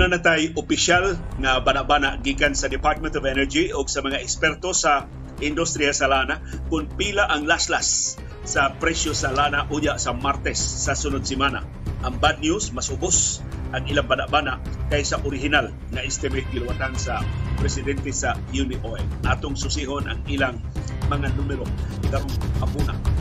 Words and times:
na 0.00 0.16
natay 0.16 0.56
opisyal 0.56 1.20
nga 1.36 1.60
bana-bana 1.60 2.16
gikan 2.24 2.56
sa 2.56 2.72
Department 2.72 3.12
of 3.20 3.28
Energy 3.28 3.68
o 3.68 3.84
sa 3.84 4.00
mga 4.00 4.24
eksperto 4.24 4.72
sa 4.72 5.04
industriya 5.44 5.92
sa 5.92 6.08
lana 6.08 6.40
kung 6.72 6.88
pila 6.88 7.28
ang 7.28 7.44
laslas 7.44 8.16
sa 8.40 8.72
presyo 8.72 9.12
sa 9.12 9.28
lana 9.28 9.68
uya 9.68 10.00
sa 10.00 10.16
Martes 10.16 10.56
sa 10.56 10.96
sunod 10.96 11.28
semana. 11.28 11.68
Ang 12.00 12.16
bad 12.16 12.40
news, 12.40 12.72
mas 12.72 12.88
ubos 12.88 13.44
ang 13.76 13.84
ilang 13.84 14.08
bana-bana 14.08 14.56
kaysa 14.88 15.20
original 15.20 15.68
na 15.92 16.00
estimate 16.00 16.48
giluwatan 16.48 16.96
sa 16.96 17.20
presidente 17.60 18.08
sa 18.16 18.40
UniOil. 18.56 19.04
Atong 19.28 19.52
susihon 19.52 20.08
ang 20.08 20.24
ilang 20.32 20.56
mga 21.12 21.28
numero 21.36 21.68
karong 22.08 22.32
hapuna 22.56 23.19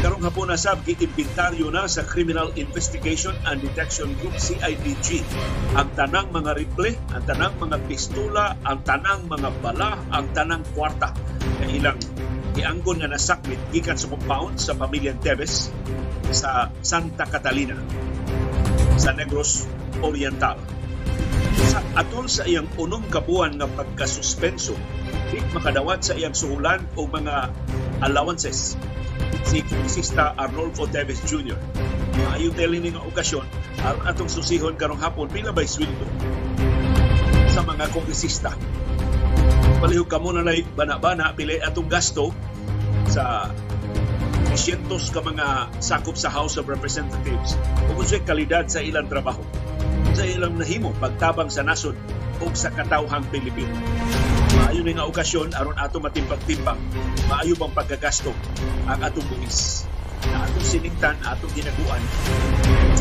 karong 0.00 0.24
hapon 0.24 0.48
na 0.48 0.56
sab 0.56 0.80
giimbintaryo 0.80 1.68
na 1.68 1.84
sa 1.84 2.00
Criminal 2.08 2.56
Investigation 2.56 3.36
and 3.44 3.60
Detection 3.60 4.08
Group 4.16 4.32
CIDG 4.40 5.20
ang 5.76 5.92
tanang 5.92 6.32
mga 6.32 6.56
rifle, 6.56 6.96
ang 7.12 7.22
tanang 7.28 7.60
mga 7.60 7.76
pistola, 7.84 8.56
ang 8.64 8.80
tanang 8.80 9.28
mga 9.28 9.52
bala, 9.60 10.00
ang 10.08 10.32
tanang 10.32 10.64
kwarta. 10.72 11.12
Na 11.60 11.68
ilang 11.68 12.00
gianggon 12.56 13.04
nga 13.04 13.12
nasakmit 13.12 13.60
gikan 13.76 14.00
sa 14.00 14.08
compound 14.08 14.56
sa 14.56 14.72
pamilyang 14.72 15.20
Teves 15.20 15.68
sa 16.32 16.72
Santa 16.80 17.28
Catalina 17.28 17.76
sa 18.96 19.12
Negros 19.12 19.68
Oriental. 20.00 20.56
Sa 21.60 21.84
atol 22.00 22.24
sa 22.24 22.48
iyang 22.48 22.72
unong 22.80 23.12
kabuan 23.12 23.60
nga 23.60 23.68
pagkasuspenso, 23.68 24.80
di 25.28 25.44
makadawat 25.52 26.00
sa 26.00 26.16
iyang 26.16 26.32
suhulan 26.32 26.88
o 26.96 27.04
mga 27.04 27.52
allowances 28.00 28.80
si 29.46 29.62
kongresista 29.66 30.34
Arnolfo 30.38 30.86
Teves 30.86 31.22
Jr. 31.26 31.58
Maayo 32.20 32.50
ni 32.54 32.90
nga 32.92 33.02
okasyon 33.02 33.46
aron 33.80 34.04
atong 34.06 34.30
susihon 34.30 34.76
karong 34.76 35.00
hapon 35.00 35.30
pila 35.30 35.50
bay 35.50 35.66
sweldo 35.66 36.06
sa 37.50 37.66
mga 37.66 37.90
kongresista. 37.90 38.54
Palihog 39.80 40.12
ka 40.12 40.20
muna 40.20 40.44
na 40.44 40.52
bana-bana 40.76 41.32
pili 41.32 41.56
atong 41.58 41.88
gasto 41.88 42.30
sa 43.08 43.48
cientos 44.54 45.08
ka 45.08 45.24
mga 45.24 45.72
sakop 45.80 46.18
sa 46.18 46.28
House 46.28 46.60
of 46.60 46.68
Representatives 46.68 47.56
ug 47.90 48.02
sa 48.04 48.20
kalidad 48.20 48.66
sa 48.68 48.84
ilang 48.84 49.08
trabaho 49.08 49.40
sa 50.12 50.26
ilang 50.26 50.58
nahimo 50.58 50.90
pagtabang 50.98 51.48
sa 51.48 51.62
nasod 51.62 51.94
o 52.40 52.48
sa 52.56 52.72
katawhang 52.72 53.24
Pilipino. 53.28 53.72
Maayo 54.56 54.80
ni 54.82 54.92
nga 54.96 55.06
okasyon 55.06 55.52
aron 55.54 55.76
ato 55.76 56.00
matimbang-timbang, 56.00 56.80
maayo 57.28 57.54
bang 57.56 57.72
pagkagasto 57.72 58.32
ang 58.88 59.00
atong 59.00 59.24
buwis 59.28 59.84
na 60.28 60.44
atong 60.44 60.66
siningtan, 60.66 61.16
atong 61.24 61.52
ginaguan, 61.56 62.02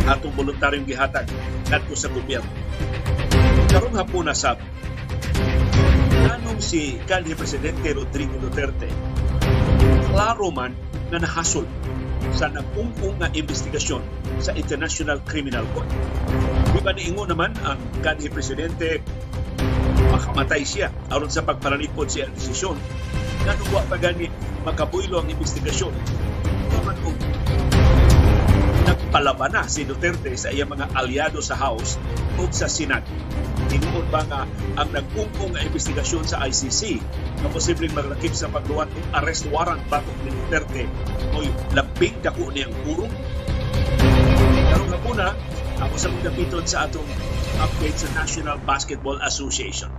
atong 0.08 0.34
voluntaryong 0.36 0.88
gihatag 0.88 1.28
ngadto 1.67 1.95
sa 1.95 2.08
gobyerno. 2.12 2.52
Karong 3.70 3.95
hapon 3.95 4.28
na 4.28 4.36
sab, 4.36 4.60
nanong 6.28 6.60
si 6.60 7.00
kanhi 7.08 7.36
Presidente 7.36 7.92
Rodrigo 7.95 8.40
Duterte, 8.40 8.88
klaro 10.12 10.52
man 10.52 10.76
na 11.10 11.20
nahasol 11.20 11.66
sa 12.36 12.52
nagpungpong 12.52 13.20
nga 13.20 13.30
investigasyon 13.32 14.04
sa 14.40 14.52
International 14.56 15.20
Criminal 15.23 15.66
Court. 15.73 15.90
Di 16.72 16.80
ba 16.84 16.92
niingo 16.94 17.26
naman 17.26 17.56
ang 17.66 17.80
kanhi 18.06 18.30
Presidente 18.30 19.02
makamatay 20.08 20.64
siya 20.64 20.88
aron 21.11 21.28
sa 21.28 21.44
pagpalalipod 21.44 22.08
siya 22.08 22.31
ang 22.31 22.36
desisyon 22.36 22.78
nanuwa 23.44 23.83
pa 23.88 24.00
gani 24.00 24.31
makabuylo 24.64 25.19
ang 25.19 25.28
investigasyon 25.28 25.92
naman 26.72 26.95
kung 27.03 27.17
nagpalaban 29.09 29.52
na 29.53 29.66
si 29.66 29.86
Duterte 29.89 30.33
sa 30.38 30.53
iyang 30.53 30.70
mga 30.70 30.94
aliado 30.94 31.42
sa 31.42 31.58
House 31.58 31.97
o 32.38 32.45
sa 32.53 32.70
Senate. 32.70 33.05
Tinuod 33.70 34.05
ba 34.14 34.22
nga 34.25 34.42
ang 34.77 34.89
nagkungkong 34.94 35.58
nga 35.58 35.66
investigasyon 35.66 36.30
sa 36.30 36.45
ICC 36.45 37.02
na 37.42 37.49
posibleng 37.49 37.93
maglakip 37.93 38.33
sa 38.33 38.49
pagluwat 38.54 38.89
ng 38.89 39.10
arrest 39.17 39.49
warrant 39.49 39.81
batok 39.89 40.14
ni 40.26 40.30
Duterte 40.33 40.83
o 41.33 41.42
labing 41.73 42.17
dako 42.21 42.54
niyang 42.54 42.73
kurong? 42.86 43.14
Karong 44.70 44.92
hapuna, 44.93 45.33
ako 45.81 45.95
sa 45.98 46.10
mga 46.14 46.31
sa 46.70 46.86
atong 46.86 47.10
update 47.59 47.99
sa 47.99 48.08
National 48.15 48.55
Basketball 48.64 49.20
Association. 49.20 49.92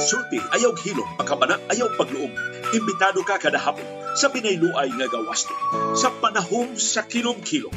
Sulti, 0.00 0.40
ayaw 0.40 0.72
hilong, 0.80 1.20
pagkabana, 1.20 1.60
ayaw 1.68 1.92
pagluom. 2.00 2.32
Imbitado 2.72 3.20
ka 3.28 3.36
kada 3.36 3.60
hapon 3.60 3.84
sa 4.16 4.32
pinayluay 4.32 4.88
nga 4.88 5.04
gawasto 5.04 5.52
sa 5.92 6.08
panahom 6.08 6.80
sa 6.80 7.04
kilom-kilom. 7.04 7.72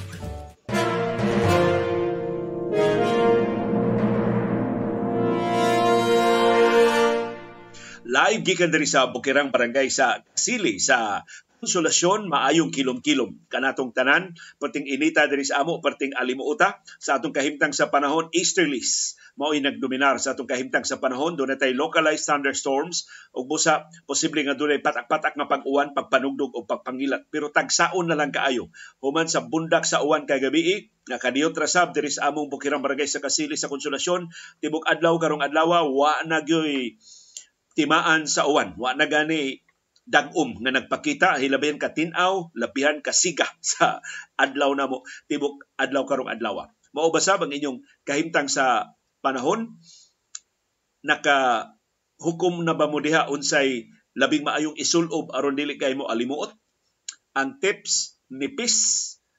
Live 8.12 8.44
gikan 8.47 8.72
diri 8.72 8.88
sa 8.88 9.12
Bukirang 9.12 9.52
Barangay 9.52 9.91
sa 9.91 10.24
Sili 10.36 10.80
sa 10.80 11.28
konsolasyon 11.62 12.26
maayong 12.26 12.74
kilom-kilom. 12.74 13.38
Kanatong 13.46 13.94
tanan 13.94 14.34
perting 14.58 14.90
inita 14.90 15.30
diri 15.30 15.46
sa 15.46 15.62
amo 15.62 15.78
perting 15.78 16.18
alimuota 16.18 16.82
sa 16.98 17.22
atong 17.22 17.38
kahimtang 17.38 17.70
sa 17.70 17.94
panahon 17.94 18.34
easterlies. 18.34 19.14
Mao'y 19.38 19.62
nagdominar 19.62 20.18
sa 20.18 20.34
atong 20.34 20.50
kahimtang 20.50 20.90
sa 20.90 20.98
panahon 20.98 21.38
doon 21.38 21.54
tay 21.62 21.78
localized 21.78 22.26
thunderstorms 22.26 23.06
ug 23.38 23.46
busa 23.46 23.86
posible 24.10 24.42
nga 24.42 24.58
dunay 24.58 24.82
patak-patak 24.82 25.38
nga 25.38 25.46
pag-uwan 25.46 25.94
pagpanugdog 25.94 26.50
o 26.58 26.66
pagpangilat. 26.66 27.30
Pero 27.30 27.54
tagsaon 27.54 28.10
na 28.10 28.18
lang 28.18 28.34
kaayo. 28.34 28.74
Human 29.06 29.30
sa 29.30 29.46
bundak 29.46 29.86
sa 29.86 30.02
uwan 30.02 30.26
kay 30.26 30.42
gabi 30.42 30.90
nga 31.06 31.22
kaniyot 31.22 31.54
rasab 31.54 31.94
diri 31.94 32.10
sa 32.10 32.34
among 32.34 32.50
bukirang 32.50 32.82
barangay 32.82 33.06
sa 33.06 33.22
Kasili 33.22 33.54
sa 33.54 33.70
Konsolasyon. 33.70 34.34
Tibok 34.66 34.90
adlaw 34.90 35.14
karong 35.22 35.46
adlaw 35.46 35.86
wa 35.94 36.26
na 36.26 36.42
gyoy 36.42 36.98
timaan 37.78 38.28
sa 38.28 38.50
uwan. 38.50 38.76
Wa 38.76 38.98
na 38.98 39.06
gani 39.08 39.61
dagom 40.08 40.58
nga 40.60 40.72
nagpakita 40.74 41.38
hilabihan 41.38 41.78
ka 41.78 41.94
tinaw 41.94 42.50
labihan 42.58 43.00
ka 43.00 43.14
siga 43.14 43.46
sa 43.74 44.02
adlaw 44.36 44.74
namo. 44.74 45.06
Tibok 45.30 45.66
adlaw 45.78 46.04
karong 46.06 46.32
adlaw 46.32 46.70
mao 46.92 47.10
basab 47.12 47.44
ang 47.44 47.52
inyong 47.56 47.84
kahimtang 48.04 48.52
sa 48.52 48.96
panahon? 49.24 49.80
Naka 51.02 51.72
hukom 52.22 52.62
na 52.68 52.76
ba 52.76 52.92
mo 52.92 53.00
diha? 53.00 53.32
Unsay 53.32 53.90
labing 54.14 54.44
maayong 54.44 54.78
isulob 54.78 55.32
aron 55.32 55.56
dili 55.56 55.80
kay 55.80 55.96
mo 55.96 56.12
alimuot? 56.12 56.52
Ang 57.32 57.64
tips 57.64 58.20
nipis 58.28 58.76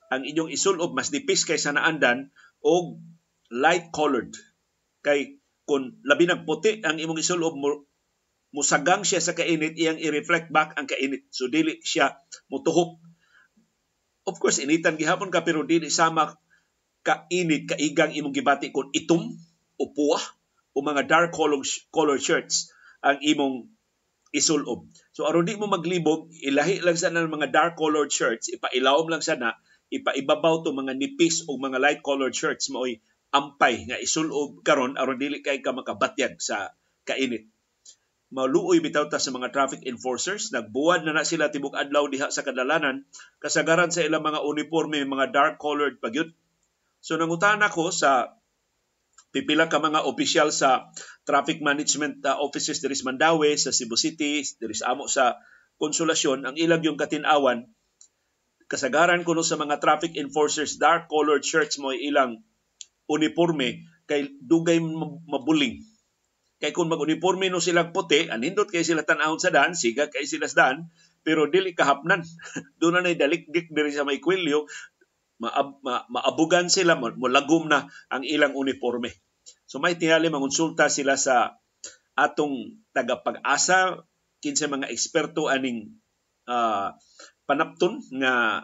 ang 0.09 0.25
inyong 0.25 0.53
isulob 0.53 0.93
mas 0.97 1.13
nipis 1.13 1.45
kaysa 1.45 1.77
naandan 1.77 2.33
og 2.65 3.01
light 3.53 3.93
colored 3.93 4.33
kay 5.05 5.41
kun 5.69 6.01
labi 6.05 6.25
nagputi 6.29 6.81
ang 6.85 7.01
imong 7.01 7.21
isulob 7.21 7.57
mo 7.57 7.85
musagang 8.53 9.03
siya 9.03 9.19
sa 9.19 9.33
kainit 9.33 9.75
iyang 9.81 9.99
i-reflect 9.99 10.53
back 10.53 10.77
ang 10.77 10.85
kainit. 10.85 11.25
So 11.33 11.49
dili 11.49 11.81
siya 11.81 12.17
mutuhok. 12.53 13.01
Of 14.29 14.39
course 14.39 14.63
initan 14.63 15.01
gihapon 15.01 15.33
ka 15.33 15.43
pero 15.43 15.65
dili 15.65 15.89
sama 15.89 16.37
kainit 17.03 17.67
kaigang 17.67 18.15
imong 18.15 18.37
gibati 18.37 18.71
kun 18.71 18.93
itom 18.95 19.35
o 19.81 19.85
puwa 19.91 20.21
o 20.73 20.79
mga 20.81 21.09
dark 21.09 21.31
color, 21.35 21.61
color 21.91 22.21
shirts 22.21 22.71
ang 23.03 23.19
imong 23.19 23.73
isulob. 24.33 24.89
So 25.13 25.29
aron 25.29 25.45
di 25.45 25.59
mo 25.59 25.69
maglibog, 25.69 26.33
ilahi 26.33 26.81
lang 26.81 26.97
sana 26.97 27.21
ng 27.21 27.33
mga 27.35 27.53
dark 27.53 27.75
colored 27.77 28.09
shirts, 28.09 28.49
ipailawom 28.49 29.13
lang 29.13 29.21
sana, 29.21 29.53
ipaibabaw 29.93 30.65
to 30.65 30.73
mga 30.73 30.97
nipis 30.97 31.45
o 31.45 31.61
mga 31.61 31.77
light 31.77 32.01
colored 32.01 32.33
shirts 32.33 32.73
mo'y 32.73 33.05
ampay 33.33 33.85
nga 33.89 34.01
isulob 34.01 34.61
karon 34.65 34.97
aron 34.97 35.21
dili 35.21 35.45
kay 35.45 35.61
ka 35.61 35.73
makabatyag 35.73 36.41
sa 36.41 36.73
kainit 37.05 37.49
maluoy 38.33 38.81
bitaw 38.81 39.13
ta 39.13 39.21
sa 39.21 39.29
mga 39.29 39.53
traffic 39.53 39.85
enforcers. 39.85 40.49
Nagbuwad 40.57 41.05
na 41.05 41.13
na 41.13 41.29
sila 41.29 41.53
tibok 41.53 41.77
adlaw 41.77 42.09
diha 42.09 42.33
sa 42.33 42.41
kadalanan. 42.41 43.05
Kasagaran 43.45 43.93
sa 43.93 44.01
ilang 44.01 44.25
mga 44.25 44.41
uniforme 44.41 45.05
mga 45.05 45.31
dark 45.31 45.55
colored 45.61 46.01
pagyud 46.01 46.33
so 47.03 47.19
nangutana 47.19 47.67
ko 47.67 47.91
sa 47.91 48.39
pipila 49.35 49.67
ka 49.67 49.83
mga 49.83 50.07
opisyal 50.07 50.55
sa 50.55 50.95
traffic 51.27 51.59
management 51.59 52.23
uh, 52.23 52.39
offices 52.39 52.79
diri 52.79 52.95
sa 52.95 53.11
Mandawi 53.11 53.59
sa 53.59 53.75
Cebu 53.75 53.99
City 53.99 54.47
diri 54.47 54.73
sa 54.73 54.95
amo 54.95 55.11
sa 55.11 55.43
konsolasyon 55.83 56.47
ang 56.47 56.55
ilang 56.55 56.81
yung 56.87 56.95
katinawan 56.95 57.67
kasagaran 58.71 59.27
kuno 59.27 59.43
sa 59.43 59.59
mga 59.59 59.83
traffic 59.83 60.15
enforcers 60.15 60.79
dark 60.79 61.11
colored 61.11 61.43
shirts 61.43 61.77
mo 61.83 61.91
ilang 61.91 62.39
uniforme 63.11 63.83
kay 64.07 64.31
dugay 64.39 64.79
mabuling 65.27 65.83
Kay 66.63 66.71
kung 66.71 66.87
mag-uniforme 66.87 67.51
no 67.51 67.59
sila 67.59 67.91
puti, 67.91 68.31
anindot 68.31 68.71
kay 68.71 68.87
sila 68.87 69.03
tanahon 69.03 69.43
sa 69.43 69.51
dan, 69.51 69.75
siga 69.75 70.07
kay 70.07 70.23
sila 70.23 70.47
sa 70.47 70.71
dan, 70.71 70.95
pero 71.27 71.51
dili 71.51 71.75
kahapnan. 71.75 72.23
Doon 72.79 73.03
na 73.03 73.11
dalikdik 73.11 73.75
diri 73.75 73.91
sa 73.91 74.07
may 74.07 74.23
kwilyo, 74.23 74.71
maab, 75.43 75.83
ma, 75.83 76.07
maabugan 76.07 76.71
sila, 76.71 76.95
mulagom 76.95 77.67
na 77.67 77.91
ang 78.07 78.23
ilang 78.23 78.55
uniforme. 78.55 79.11
So 79.67 79.83
may 79.83 79.99
tingali 79.99 80.31
mangonsulta 80.31 80.87
sila 80.87 81.19
sa 81.19 81.59
atong 82.15 82.79
tagapag-asa, 82.95 84.07
kinsa 84.39 84.71
mga 84.71 84.87
eksperto 84.87 85.51
aning 85.51 85.99
uh, 86.47 86.95
panapton 87.43 88.07
nga 88.23 88.63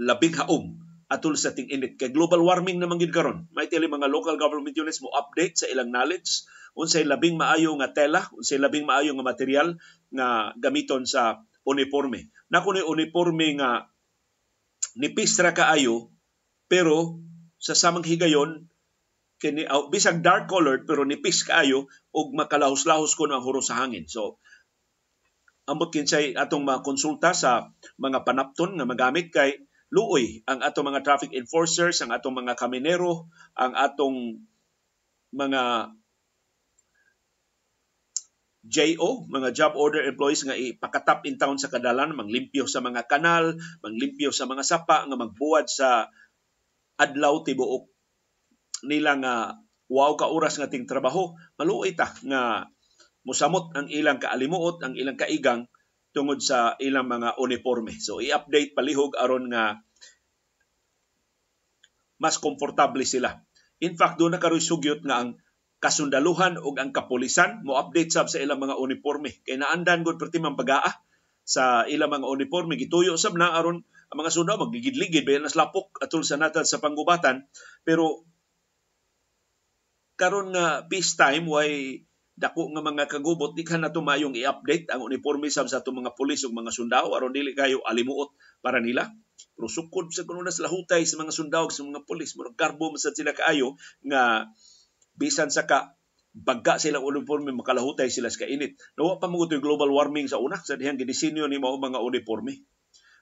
labing 0.00 0.32
haom 0.40 0.87
atul 1.08 1.40
sa 1.40 1.56
ting-init 1.56 1.96
kay 1.96 2.12
global 2.12 2.44
warming 2.44 2.76
naman 2.76 3.00
gid 3.00 3.16
karon. 3.16 3.48
May 3.56 3.72
tili 3.72 3.88
mga 3.88 4.12
local 4.12 4.36
government 4.36 4.76
units 4.76 5.00
mo 5.00 5.08
update 5.16 5.56
sa 5.56 5.66
ilang 5.72 5.88
knowledge. 5.88 6.44
Unsay 6.76 7.08
labing 7.08 7.40
maayo 7.40 7.74
nga 7.80 7.90
tela 7.96 8.28
unsay 8.36 8.60
labing 8.60 8.84
maayo 8.84 9.16
nga 9.16 9.24
material 9.24 9.68
nga 10.12 10.52
gamiton 10.60 11.08
sa 11.08 11.42
uniforme. 11.64 12.28
Na 12.52 12.60
kuno 12.60 12.84
uniforme 12.84 13.56
nga 13.56 13.88
nipis 15.00 15.40
ra 15.40 15.56
kaayo 15.56 16.12
pero 16.68 17.24
sa 17.56 17.72
samang 17.72 18.04
higayon 18.04 18.68
kini 19.40 19.64
bisag 19.88 20.20
dark 20.20 20.44
colored 20.44 20.84
pero 20.84 21.08
nipis 21.08 21.42
kaayo 21.48 21.88
ug 22.12 22.36
makalahos-lahos 22.36 23.16
ko 23.16 23.32
ang 23.32 23.40
huro 23.40 23.64
sa 23.64 23.80
hangin. 23.80 24.04
So 24.04 24.36
ambot 25.68 25.88
kinsay 25.88 26.36
atong 26.36 26.68
makonsulta 26.68 27.32
sa 27.32 27.72
mga 27.96 28.28
panapton 28.28 28.76
nga 28.76 28.88
magamit 28.88 29.32
kay 29.32 29.67
luoy 29.88 30.44
ang 30.44 30.60
atong 30.60 30.92
mga 30.92 31.04
traffic 31.04 31.32
enforcers, 31.32 32.00
ang 32.04 32.12
atong 32.12 32.36
mga 32.44 32.56
kaminero, 32.60 33.28
ang 33.56 33.72
atong 33.72 34.44
mga 35.32 35.92
JO, 38.68 39.24
mga 39.32 39.56
job 39.56 39.72
order 39.80 40.04
employees 40.04 40.44
nga 40.44 40.52
ipakatap 40.52 41.24
in 41.24 41.40
town 41.40 41.56
sa 41.56 41.72
kadalan, 41.72 42.12
manglimpyo 42.12 42.68
sa 42.68 42.84
mga 42.84 43.08
kanal, 43.08 43.56
manglimpyo 43.80 44.28
sa 44.28 44.44
mga 44.44 44.60
sapa, 44.60 45.08
nga 45.08 45.16
magbuwad 45.16 45.72
sa 45.72 46.12
adlaw 47.00 47.40
tibuok 47.40 47.88
nila 48.84 49.16
nga 49.24 49.34
wow 49.88 50.12
ka 50.20 50.28
oras 50.28 50.60
nga 50.60 50.68
ting 50.68 50.84
trabaho, 50.84 51.32
maluoy 51.56 51.96
ta 51.96 52.12
nga 52.28 52.68
musamot 53.24 53.72
ang 53.72 53.88
ilang 53.88 54.20
kaalimuot, 54.20 54.84
ang 54.84 54.92
ilang 55.00 55.16
kaigang 55.16 55.64
tungod 56.16 56.40
sa 56.40 56.74
ilang 56.80 57.06
mga 57.06 57.36
uniforme. 57.36 57.94
So 58.00 58.18
i-update 58.18 58.72
palihog 58.72 59.14
aron 59.16 59.52
nga 59.52 59.82
mas 62.18 62.36
komportable 62.42 63.06
sila. 63.06 63.38
In 63.78 63.94
fact, 63.94 64.18
doon 64.18 64.34
na 64.34 64.42
karoy 64.42 64.58
sugyot 64.58 65.06
nga 65.06 65.22
ang 65.22 65.38
kasundaluhan 65.78 66.58
ug 66.58 66.74
ang 66.82 66.90
kapulisan 66.90 67.62
mo 67.62 67.78
update 67.78 68.10
sab 68.10 68.26
sa 68.26 68.42
ilang 68.42 68.58
mga 68.58 68.74
uniforme 68.82 69.30
kay 69.46 69.54
naandan 69.54 70.02
gud 70.02 70.18
perti 70.18 70.42
man 70.42 70.58
pagaa 70.58 70.90
sa 71.46 71.86
ilang 71.86 72.10
mga 72.10 72.26
uniforme 72.26 72.74
gituyo 72.74 73.14
sab 73.14 73.38
na 73.38 73.54
aron 73.54 73.86
ang 74.10 74.18
mga 74.18 74.34
sundalo 74.34 74.66
magligid-ligid 74.66 75.22
bayan 75.22 75.46
nas 75.46 75.54
lapok 75.54 76.02
atul 76.02 76.26
sa 76.26 76.34
natal 76.34 76.66
sa 76.66 76.82
panggubatan 76.82 77.46
pero 77.86 78.26
karon 80.18 80.50
nga 80.50 80.82
peace 80.90 81.14
time 81.14 81.46
way 81.46 82.02
dako 82.38 82.70
nga 82.70 82.82
mga 82.86 83.04
kagubot 83.10 83.50
di 83.58 83.66
ka 83.66 83.74
na 83.82 83.90
tumayong 83.90 84.38
i-update 84.38 84.86
ang 84.94 85.02
uniforme 85.02 85.50
sa 85.50 85.66
atong 85.66 86.06
mga 86.06 86.14
pulis 86.14 86.46
ug 86.46 86.54
mga 86.54 86.70
sundalo 86.70 87.10
aron 87.18 87.34
dili 87.34 87.50
kayo 87.50 87.82
alimuot 87.82 88.62
para 88.62 88.78
nila. 88.78 89.10
Pero 89.58 89.66
sukod 89.66 90.14
sa 90.14 90.22
kuno 90.22 90.46
sila 90.46 90.70
hutay 90.70 91.02
sa 91.02 91.18
mga 91.18 91.34
sundalo 91.34 91.66
sa 91.74 91.82
mga 91.82 92.06
pulis 92.06 92.38
murag 92.38 92.54
karbo 92.54 92.94
man 92.94 93.02
sila 93.02 93.34
kaayo 93.34 93.74
nga 94.06 94.46
bisan 95.18 95.50
sa 95.50 95.66
ka 95.66 95.98
bagga 96.30 96.78
sila 96.78 97.02
uniforme 97.02 97.50
makalahutay 97.50 98.06
sila 98.06 98.30
sa 98.30 98.46
kainit. 98.46 98.78
Nawa 98.94 99.18
pa 99.18 99.26
mo 99.26 99.42
global 99.50 99.90
warming 99.90 100.30
sa 100.30 100.38
una 100.38 100.62
sa 100.62 100.78
dihang 100.78 100.94
gidisenyo 100.94 101.42
ni 101.50 101.58
mao 101.58 101.74
mga 101.74 101.98
uniforme. 101.98 102.62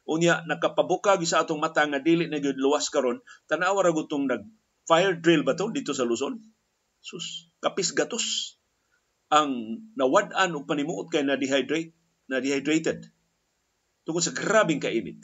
Unya 0.06 0.44
nakapabuka 0.44 1.16
sa 1.24 1.42
atong 1.42 1.58
mata 1.58 1.88
nga 1.88 1.98
dili 1.98 2.28
na 2.28 2.38
gyud 2.38 2.60
luwas 2.60 2.92
karon. 2.92 3.24
Tanawa 3.48 3.80
ra 3.80 3.90
gutong 3.96 4.28
nag 4.28 4.44
fire 4.84 5.16
drill 5.18 5.42
ba 5.42 5.56
to 5.56 5.72
dito 5.72 5.96
sa 5.96 6.04
Luzon? 6.04 6.36
Sus 7.00 7.50
kapis 7.64 7.96
gatos 7.96 8.55
ang 9.32 9.82
nawad-an 9.98 10.54
og 10.54 10.68
panimuot 10.70 11.10
kay 11.10 11.26
na 11.26 11.34
dehydrate 11.34 11.94
na 12.30 12.38
dehydrated 12.38 13.10
tungod 14.06 14.22
sa 14.22 14.34
grabing 14.34 14.78
kainit. 14.78 15.18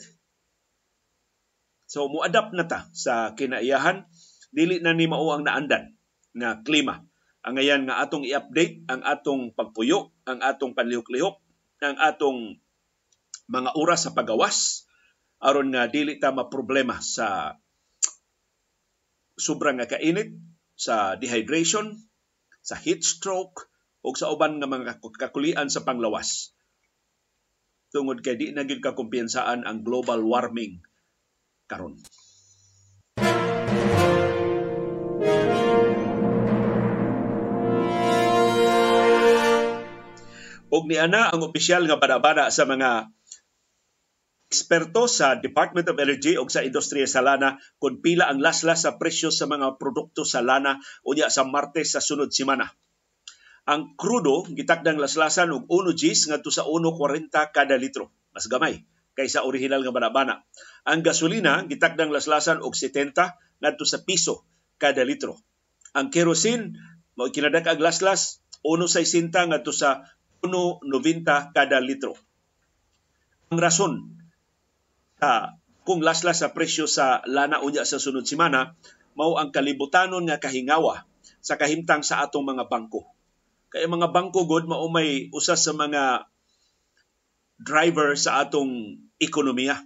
So 1.87 2.11
mo-adapt 2.11 2.51
na 2.57 2.67
ta 2.67 2.89
sa 2.91 3.31
kinaiyahan. 3.37 4.07
Dili 4.53 4.83
na 4.83 4.93
ni 4.93 5.07
mao 5.07 5.29
ang 5.33 5.47
naandan 5.47 5.95
nga 6.35 6.61
klima. 6.61 7.01
Ang 7.43 7.59
ayan 7.59 7.83
nga 7.87 8.03
atong 8.03 8.27
i-update 8.27 8.87
ang 8.87 9.01
atong 9.03 9.51
pagpuyo 9.55 10.15
ang 10.23 10.39
atong 10.39 10.75
panlihok-lihok 10.75 11.35
ang 11.83 11.99
atong 11.99 12.63
mga 13.51 13.75
oras 13.75 14.07
sa 14.07 14.15
pagawas 14.15 14.87
aron 15.43 15.75
nga 15.75 15.91
dili 15.91 16.15
ta 16.23 16.31
maproblema 16.31 17.03
sa 17.03 17.59
sobrang 19.35 19.75
nga 19.81 19.89
kainit 19.89 20.31
sa 20.79 21.19
dehydration, 21.19 21.99
sa 22.63 22.79
heat 22.79 23.03
stroke, 23.03 23.67
o 24.03 24.11
sa 24.11 24.27
uban 24.29 24.59
nga 24.59 24.67
mga 24.67 24.99
kakulian 24.99 25.71
sa 25.71 25.87
panglawas. 25.87 26.51
Tungod 27.95 28.19
kay 28.19 28.35
di 28.35 28.51
na 28.51 28.67
gyud 28.67 28.83
kakumpiyansaan 28.83 29.63
ang 29.63 29.79
global 29.87 30.19
warming 30.27 30.83
karon. 31.71 31.95
Og 40.73 40.89
ni 40.89 40.97
ana 40.97 41.29
ang 41.29 41.45
opisyal 41.45 41.85
nga 41.85 42.01
bada 42.01 42.49
sa 42.49 42.65
mga 42.65 43.13
eksperto 44.49 45.05
sa 45.05 45.37
Department 45.37 45.85
of 45.85 46.01
Energy 46.01 46.33
o 46.33 46.49
sa 46.49 46.65
industriya 46.65 47.05
sa 47.05 47.21
lana 47.21 47.61
kung 47.77 48.01
pila 48.01 48.25
ang 48.25 48.41
laslas 48.41 48.83
sa 48.83 48.97
presyo 48.97 49.29
sa 49.29 49.45
mga 49.45 49.77
produkto 49.77 50.25
sa 50.25 50.41
lana 50.41 50.81
unya 51.05 51.29
sa 51.29 51.45
Martes 51.45 51.93
sa 51.93 52.01
sunod 52.01 52.33
semana. 52.33 52.73
Ang 53.63 53.95
krudo 53.95 54.43
gitakdang 54.51 54.99
laslasan 54.99 55.55
og 55.55 55.63
1 55.71 55.95
Gs 55.95 56.31
ngadto 56.31 56.51
sa 56.51 56.67
1.40 56.67 57.31
kada 57.55 57.79
litro. 57.79 58.11
Mas 58.35 58.51
gamay 58.51 58.83
kaysa 59.13 59.45
original 59.45 59.85
nga 59.85 59.93
banabana. 59.95 60.35
Ang 60.83 61.05
gasolina 61.05 61.63
gitakdang 61.63 62.11
laslasan 62.11 62.59
og 62.59 62.75
70 62.75 63.15
ngadto 63.63 63.85
sa 63.87 64.03
piso 64.03 64.43
kada 64.81 65.07
litro. 65.07 65.39
Ang 65.95 66.11
kerosene 66.11 66.75
mao 67.13 67.29
kinadak 67.29 67.69
ang 67.69 67.79
laslas 67.79 68.41
1.60 68.65 69.31
ngadto 69.31 69.71
sa 69.71 70.03
1.90 70.41 71.55
kada 71.55 71.77
litro. 71.79 72.17
Ang 73.53 73.59
rason 73.61 73.93
uh, 75.21 75.45
kung 75.85 76.01
laslas 76.01 76.41
sa 76.41 76.51
presyo 76.51 76.89
sa 76.89 77.21
lana 77.29 77.61
unya 77.61 77.85
sa 77.85 78.01
sunod 78.01 78.25
semana 78.25 78.73
mao 79.13 79.37
ang 79.37 79.53
kalibutanon 79.53 80.25
nga 80.25 80.41
kahingawa 80.41 81.05
sa 81.43 81.55
kahimtang 81.55 82.01
sa 82.01 82.25
atong 82.25 82.43
mga 82.43 82.65
bangko. 82.65 83.12
Kay 83.73 83.89
mga 83.89 84.13
bangko 84.13 84.45
god 84.45 84.69
mao 84.69 84.85
may 84.85 85.33
usa 85.33 85.57
sa 85.57 85.73
mga 85.73 86.29
driver 87.57 88.13
sa 88.13 88.45
atong 88.45 89.01
ekonomiya. 89.17 89.81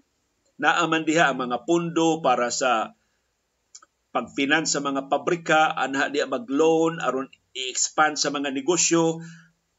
Naaman 0.60 1.08
diha 1.08 1.32
ang 1.32 1.40
mga 1.40 1.64
pundo 1.64 2.20
para 2.20 2.52
sa 2.52 2.92
pagfinance 4.12 4.76
sa 4.76 4.84
mga 4.84 5.08
pabrika, 5.08 5.72
anha 5.72 6.12
diya 6.12 6.28
mag-loan 6.28 7.00
aron 7.00 7.32
i-expand 7.56 8.20
sa 8.20 8.34
mga 8.34 8.50
negosyo, 8.52 9.24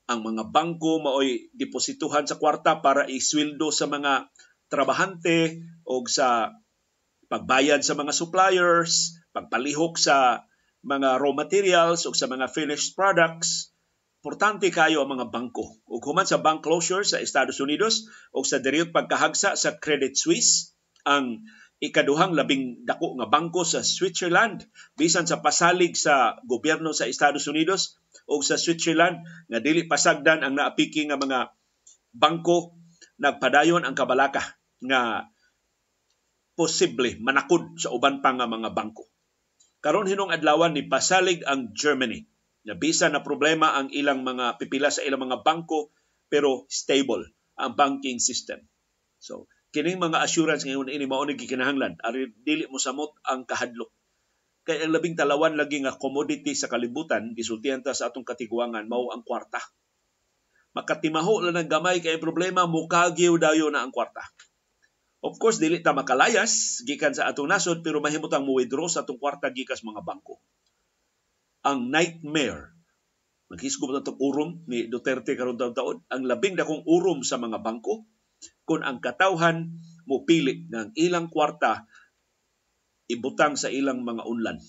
ang 0.09 0.25
mga 0.25 0.49
bangko 0.49 1.05
maoy 1.05 1.53
deposituhan 1.53 2.25
sa 2.25 2.41
kwarta 2.41 2.81
para 2.81 3.05
isweldo 3.11 3.69
sa 3.69 3.91
mga 3.91 4.33
trabahante 4.73 5.61
o 5.85 6.01
sa 6.09 6.57
pagbayad 7.29 7.85
sa 7.85 7.93
mga 7.93 8.13
suppliers, 8.17 9.21
pagpalihok 9.37 10.01
sa 10.01 10.49
mga 10.81 11.21
raw 11.21 11.33
materials 11.37 12.09
o 12.09 12.17
sa 12.17 12.25
mga 12.25 12.49
finished 12.49 12.97
products, 12.97 13.75
importante 14.29 14.69
kayo 14.69 15.01
ang 15.01 15.17
mga 15.17 15.33
bangko. 15.33 15.81
Ug 15.89 16.05
human 16.05 16.29
sa 16.29 16.37
bank 16.37 16.61
closure 16.61 17.01
sa 17.01 17.17
Estados 17.17 17.65
Unidos 17.65 18.13
o 18.29 18.45
sa 18.45 18.61
diriyot 18.61 18.93
pagkahagsa 18.93 19.57
sa 19.57 19.81
Credit 19.81 20.13
Suisse, 20.13 20.77
ang 21.09 21.49
ikaduhang 21.81 22.37
labing 22.37 22.85
dako 22.85 23.17
nga 23.17 23.25
bangko 23.25 23.65
sa 23.65 23.81
Switzerland 23.81 24.69
bisan 25.01 25.25
sa 25.25 25.41
pasalig 25.41 25.97
sa 25.97 26.37
gobyerno 26.45 26.93
sa 26.93 27.09
Estados 27.09 27.49
Unidos 27.49 27.97
o 28.29 28.45
sa 28.45 28.61
Switzerland 28.61 29.25
nga 29.49 29.65
dili 29.65 29.89
pasagdan 29.89 30.45
ang 30.45 30.61
naapiki 30.61 31.09
nga 31.09 31.17
mga 31.17 31.57
bangko 32.13 32.77
nagpadayon 33.17 33.89
ang 33.89 33.97
kabalaka 33.97 34.61
nga 34.85 35.25
posible 36.53 37.17
manakod 37.25 37.81
sa 37.81 37.97
uban 37.97 38.21
pa 38.21 38.37
nga 38.37 38.45
mga 38.45 38.77
bangko. 38.77 39.09
Karon 39.81 40.05
hinong 40.05 40.37
adlawan 40.37 40.77
ni 40.77 40.85
pasalig 40.85 41.41
ang 41.49 41.73
Germany 41.73 42.29
na 42.67 42.75
bisa 42.75 43.07
na 43.11 43.23
problema 43.23 43.79
ang 43.79 43.93
ilang 43.95 44.27
mga 44.27 44.59
pipila 44.59 44.91
sa 44.91 45.05
ilang 45.07 45.29
mga 45.29 45.47
bangko 45.47 45.95
pero 46.27 46.67
stable 46.69 47.25
ang 47.59 47.75
banking 47.75 48.23
system. 48.23 48.63
So, 49.19 49.51
kining 49.75 50.01
mga 50.01 50.23
assurance 50.23 50.65
ngayon 50.65 50.89
ini 50.89 51.05
mao 51.05 51.27
ni 51.27 51.37
gikinahanglan 51.37 52.01
ari 52.01 52.33
dili 52.43 52.65
mo 52.71 52.81
samot 52.81 53.15
ang 53.27 53.45
kahadlok. 53.45 53.91
Kay 54.69 54.85
ang 54.85 54.93
labing 54.93 55.17
talawan 55.17 55.57
lagi 55.57 55.81
nga 55.81 55.97
commodity 55.97 56.53
sa 56.53 56.69
kalibutan 56.69 57.33
gisultihan 57.33 57.81
ta 57.81 57.97
sa 57.97 58.13
atong 58.13 58.25
katiguangan 58.25 58.85
mao 58.85 59.11
ang 59.11 59.25
kwarta. 59.25 59.61
Makatimaho 60.77 61.49
lang 61.49 61.57
ng 61.65 61.71
gamay 61.73 61.99
kay 62.05 62.21
problema 62.21 62.69
mukagyo 62.69 63.41
dayo 63.41 63.73
na 63.73 63.83
ang 63.83 63.91
kwarta. 63.91 64.23
Of 65.19 65.43
course, 65.43 65.59
dili 65.59 65.83
ta 65.83 65.91
makalayas 65.91 66.85
gikan 66.87 67.11
sa 67.11 67.27
atong 67.27 67.51
nasod 67.51 67.83
pero 67.83 67.99
mahimutang 67.99 68.47
mo 68.47 68.55
withdraw 68.61 68.87
sa 68.87 69.03
atong 69.03 69.19
kwarta 69.19 69.51
gikas 69.51 69.83
mga 69.83 70.07
bangko. 70.07 70.39
Ang 71.67 71.91
nightmare. 71.91 72.71
Maghisgob 73.51 73.91
na 73.91 74.05
itong 74.05 74.21
urom 74.21 74.63
ni 74.71 74.87
Duterte 74.87 75.35
karon 75.35 75.59
taon 75.59 76.05
ang 76.07 76.23
labing 76.23 76.55
dakong 76.55 76.87
urom 76.87 77.27
sa 77.27 77.41
mga 77.41 77.59
bangko. 77.59 78.07
Kung 78.63 78.87
ang 78.87 79.03
katawhan 79.03 79.75
mo 80.07 80.23
pili 80.23 80.71
ng 80.71 80.95
ilang 80.95 81.27
kwarta 81.27 81.89
ibutang 83.11 83.59
sa 83.59 83.73
ilang 83.73 84.07
mga 84.07 84.23
unlan. 84.23 84.63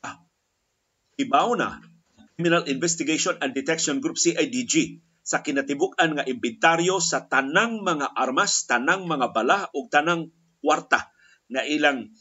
Ah, 0.00 0.24
ibaw 1.20 1.52
na. 1.58 1.84
Criminal 2.34 2.64
Investigation 2.66 3.36
and 3.44 3.52
Detection 3.52 4.00
Group 4.00 4.16
CIDG 4.16 5.04
sa 5.24 5.40
kinatibuk-an 5.40 6.20
nga 6.20 6.24
inventaryo 6.28 7.00
sa 7.00 7.24
tanang 7.24 7.80
mga 7.80 8.12
armas, 8.12 8.68
tanang 8.68 9.08
mga 9.08 9.32
bala 9.32 9.72
ug 9.72 9.88
tanang 9.88 10.28
kwarta 10.60 11.08
nga 11.48 11.64
ilang 11.64 12.12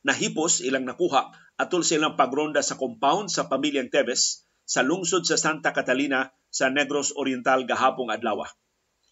nahipos, 0.00 0.64
ilang 0.64 0.88
nakuha 0.88 1.28
atol 1.60 1.84
silang 1.84 2.16
pagronda 2.16 2.64
sa 2.64 2.80
compound 2.80 3.28
sa 3.28 3.52
pamilyang 3.52 3.92
Tebes 3.92 4.48
sa 4.64 4.80
lungsod 4.80 5.28
sa 5.28 5.36
Santa 5.36 5.76
Catalina 5.76 6.32
sa 6.48 6.72
Negros 6.72 7.12
Oriental 7.20 7.68
gahapong 7.68 8.08
adlaw. 8.08 8.48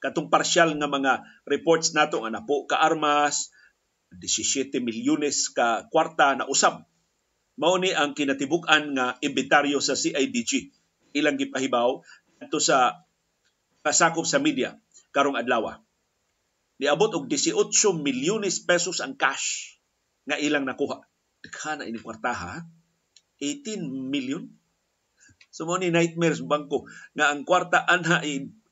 Katong 0.00 0.32
parsyal 0.32 0.72
nga 0.80 0.88
mga 0.88 1.28
reports 1.44 1.92
nato 1.92 2.24
nga 2.24 2.32
napo 2.32 2.64
ka 2.64 2.80
armas, 2.80 3.52
17 4.16 4.80
milyones 4.80 5.52
ka 5.52 5.84
kwarta 5.92 6.32
na 6.40 6.48
usab. 6.48 6.88
Mao 7.58 7.76
ni 7.76 7.92
ang 7.92 8.16
kinatibuk-an 8.16 8.96
nga 8.96 9.06
inventaryo 9.20 9.82
sa 9.82 9.92
CIDG. 9.98 10.72
Ilang 11.12 11.36
gipahibaw 11.36 12.00
adto 12.38 12.58
sa 12.62 13.06
kasakop 13.82 14.26
sa 14.26 14.38
media 14.42 14.78
karong 15.14 15.38
adlaw. 15.38 15.80
Niabot 16.78 17.10
og 17.18 17.26
18 17.26 17.58
milyones 17.98 18.62
pesos 18.62 19.02
ang 19.02 19.18
cash 19.18 19.78
nga 20.28 20.38
ilang 20.38 20.62
nakuha. 20.62 21.02
Daghan 21.42 21.82
na 21.82 21.84
ini 21.90 21.98
kwartaha. 21.98 22.62
18 23.42 23.82
million. 23.86 24.46
So 25.50 25.66
ni 25.80 25.90
nightmares 25.90 26.44
bangko 26.44 26.86
nga 27.18 27.34
ang 27.34 27.42
kwarta 27.42 27.82
anha 27.82 28.22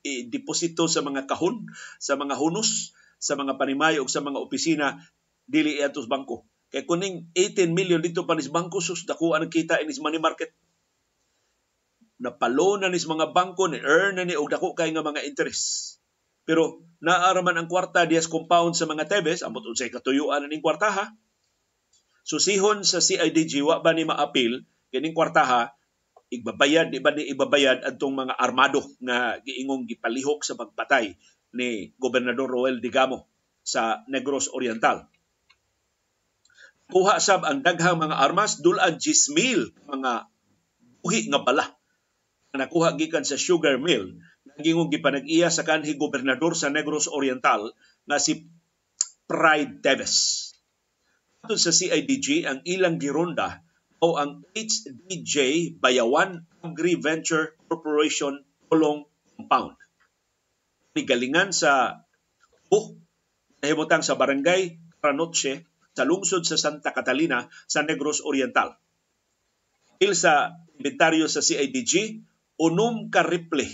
i-deposito 0.06 0.86
sa 0.86 1.02
mga 1.02 1.26
kahon, 1.26 1.66
sa 1.98 2.14
mga 2.14 2.38
hunos, 2.38 2.94
sa 3.18 3.34
mga 3.34 3.58
panimayo 3.58 4.06
ug 4.06 4.10
sa 4.12 4.22
mga 4.22 4.38
opisina 4.38 5.02
dili 5.50 5.82
atos 5.82 6.06
bangko. 6.06 6.46
Kay 6.70 6.86
kuning 6.86 7.30
18 7.34 7.74
million 7.74 8.02
dito 8.02 8.26
pa 8.26 8.38
nis 8.38 8.50
bangko 8.50 8.78
sus 8.78 9.06
dako 9.06 9.34
ang 9.34 9.50
kita 9.50 9.82
inis 9.82 10.02
money 10.02 10.22
market 10.22 10.54
napalo 12.16 12.80
na 12.80 12.88
nis 12.88 13.04
mga 13.04 13.36
bangko 13.36 13.68
ni 13.68 13.78
earn 13.80 14.16
na 14.16 14.24
ni 14.24 14.34
og 14.36 14.48
dako 14.48 14.72
kay 14.72 14.92
nga 14.92 15.04
mga 15.04 15.24
interest. 15.28 15.96
Pero 16.46 16.80
naaraman 17.02 17.58
ang 17.58 17.68
kwarta 17.68 18.08
dias 18.08 18.30
compound 18.30 18.72
sa 18.78 18.88
mga 18.88 19.10
Tebes, 19.10 19.42
amot 19.42 19.66
unsay 19.66 19.92
katuyuan 19.92 20.46
ning 20.48 20.64
kwartaha. 20.64 21.12
Susihon 22.26 22.82
sa 22.82 23.02
CIDG 23.02 23.62
wa 23.62 23.82
ba 23.82 23.94
ni 23.94 24.06
maapil 24.06 24.66
kining 24.90 25.14
kwartaha 25.14 25.76
igbabayad 26.26 26.90
di 26.90 26.98
ba 26.98 27.14
ni 27.14 27.22
ibabayad 27.30 27.86
adtong 27.86 28.26
mga 28.26 28.34
armado 28.34 28.82
nga 28.98 29.38
giingong 29.46 29.86
gipalihok 29.86 30.42
sa 30.42 30.58
pagpatay 30.58 31.14
ni 31.54 31.94
Gobernador 32.02 32.50
Roel 32.50 32.82
Digamo 32.82 33.30
sa 33.62 34.02
Negros 34.10 34.50
Oriental. 34.50 35.06
Kuha 36.90 37.18
sab 37.18 37.46
ang 37.46 37.62
daghang 37.62 37.98
mga 37.98 38.16
armas 38.18 38.62
dulan 38.62 38.98
10,000 38.98 39.90
mga 39.90 40.30
buhi 41.02 41.30
nga 41.30 41.42
bala 41.42 41.75
nakuha 42.54 42.94
gikan 42.94 43.26
sa 43.26 43.34
sugar 43.34 43.82
mill 43.82 44.14
nagingong 44.56 44.88
gipanag-iya 44.88 45.52
sa 45.52 45.66
kanhi 45.66 45.98
gobernador 45.98 46.54
sa 46.54 46.72
Negros 46.72 47.10
Oriental 47.10 47.74
nga 48.06 48.18
si 48.22 48.46
Pride 49.26 49.82
Teves. 49.82 50.48
Atud 51.44 51.58
sa 51.58 51.74
CIDG 51.74 52.46
ang 52.46 52.62
ilang 52.62 52.96
gironda 53.02 53.60
o 54.00 54.16
ang 54.16 54.46
HDJ 54.54 55.76
Bayawan 55.82 56.46
Agri-Venture 56.62 57.58
Corporation 57.66 58.42
Pulong 58.70 59.04
Compound. 59.36 59.76
Nigalingan 60.96 61.52
sa 61.52 62.02
uh, 62.72 62.86
nahimutang 63.60 64.02
sa 64.06 64.16
barangay 64.16 64.80
Cranoche 65.02 65.68
sa 65.96 66.02
lungsod 66.04 66.44
sa 66.44 66.58
Santa 66.58 66.92
Catalina 66.92 67.48
sa 67.68 67.84
Negros 67.84 68.24
Oriental. 68.24 68.76
Il 69.96 70.12
sa 70.12 70.52
inventaryo 70.76 71.24
sa 71.24 71.40
CIDG, 71.40 72.20
unom 72.56 73.12
ka 73.12 73.24
rifle, 73.24 73.68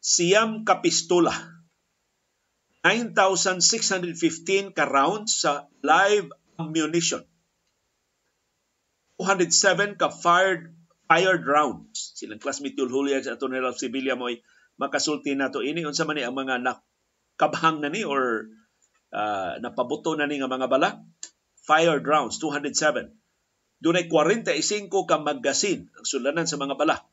siyam 0.00 0.64
ka 0.64 0.80
pistola, 0.80 1.32
9,615 2.84 4.76
ka 4.76 4.84
rounds 4.84 5.40
sa 5.44 5.68
live 5.80 6.28
ammunition, 6.60 7.24
207 9.16 9.96
ka 9.96 10.12
fired 10.12 10.72
fired 11.04 11.44
rounds. 11.44 12.16
Silang 12.16 12.40
classmate 12.40 12.76
Yul 12.76 12.92
Julia 12.92 13.20
sa 13.20 13.36
Atonel 13.36 13.64
of 13.64 13.76
Sevilla 13.76 14.16
mo'y 14.16 14.40
makasulti 14.80 15.36
na 15.36 15.52
to 15.52 15.60
ini. 15.60 15.84
Unsa 15.84 16.08
man 16.08 16.16
ni 16.18 16.24
ang 16.24 16.34
mga 16.34 16.64
nakabhang 16.64 17.84
na 17.84 17.92
ni 17.92 18.02
or 18.02 18.48
uh, 19.12 19.60
napabuto 19.60 20.16
na 20.16 20.26
ni 20.26 20.40
nga 20.40 20.50
mga 20.50 20.66
bala? 20.66 21.04
Fired 21.64 22.04
rounds, 22.04 22.40
207. 22.40 23.12
Dunay 23.80 24.08
45 24.08 24.88
ka 25.08 25.16
magasin 25.20 25.92
ang 25.92 26.06
sulanan 26.08 26.48
sa 26.48 26.56
mga 26.56 26.76
bala 26.76 27.04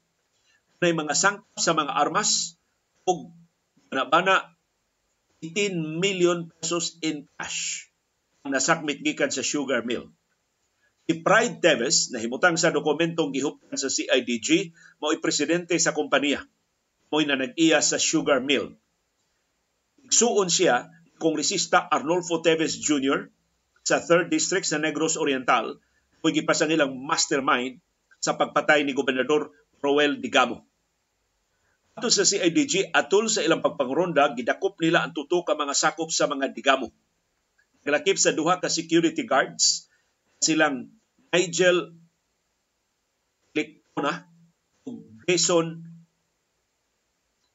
na 0.81 0.97
mga 0.97 1.13
sangkap 1.13 1.57
sa 1.61 1.77
mga 1.77 1.93
armas 1.93 2.57
ug 3.05 3.29
bana 3.93 4.49
18 5.45 6.01
million 6.01 6.49
pesos 6.57 6.97
in 7.05 7.29
cash 7.37 7.85
ang 8.41 8.57
nasakmit 8.57 9.05
gikan 9.05 9.29
sa 9.29 9.45
sugar 9.45 9.85
mill. 9.85 10.09
Si 11.05 11.21
Pride 11.21 11.61
Teves, 11.61 12.09
na 12.09 12.17
himutang 12.17 12.57
sa 12.57 12.73
dokumentong 12.73 13.29
gihuptan 13.29 13.77
sa 13.77 13.93
CIDG, 13.93 14.73
mao'y 14.97 15.21
presidente 15.21 15.77
sa 15.77 15.93
kompanya. 15.93 16.41
Mo'y 17.13 17.29
na 17.29 17.37
nag-iya 17.37 17.83
sa 17.85 18.01
sugar 18.01 18.41
mill. 18.41 18.73
Igsuon 20.01 20.49
siya 20.49 20.89
kongresista 21.21 21.85
Arnolfo 21.85 22.41
Teves 22.41 22.81
Jr. 22.81 23.29
sa 23.85 24.01
3rd 24.01 24.33
District 24.33 24.65
sa 24.65 24.81
Negros 24.81 25.19
Oriental, 25.21 25.77
kung 26.25 26.33
gipasa 26.33 26.65
nilang 26.65 26.97
mastermind 26.97 27.77
sa 28.17 28.33
pagpatay 28.33 28.81
ni 28.81 28.97
Gobernador 28.97 29.53
Roel 29.85 30.17
Digamo. 30.17 30.70
Ato 31.91 32.07
sa 32.07 32.23
CIDG, 32.23 32.95
atol 32.95 33.27
sa 33.27 33.43
ilang 33.43 33.59
pagpangronda, 33.59 34.31
gidakop 34.31 34.79
nila 34.79 35.03
ang 35.03 35.11
tuto 35.11 35.43
ka 35.43 35.59
mga 35.59 35.75
sakop 35.75 36.07
sa 36.07 36.23
mga 36.23 36.55
digamo. 36.55 36.87
Galakip 37.83 38.15
sa 38.15 38.31
duha 38.31 38.63
ka 38.63 38.71
security 38.71 39.27
guards, 39.27 39.91
silang 40.39 40.87
Nigel 41.35 41.91
Licona 43.51 44.23
ug 44.87 45.03
Jason 45.27 45.83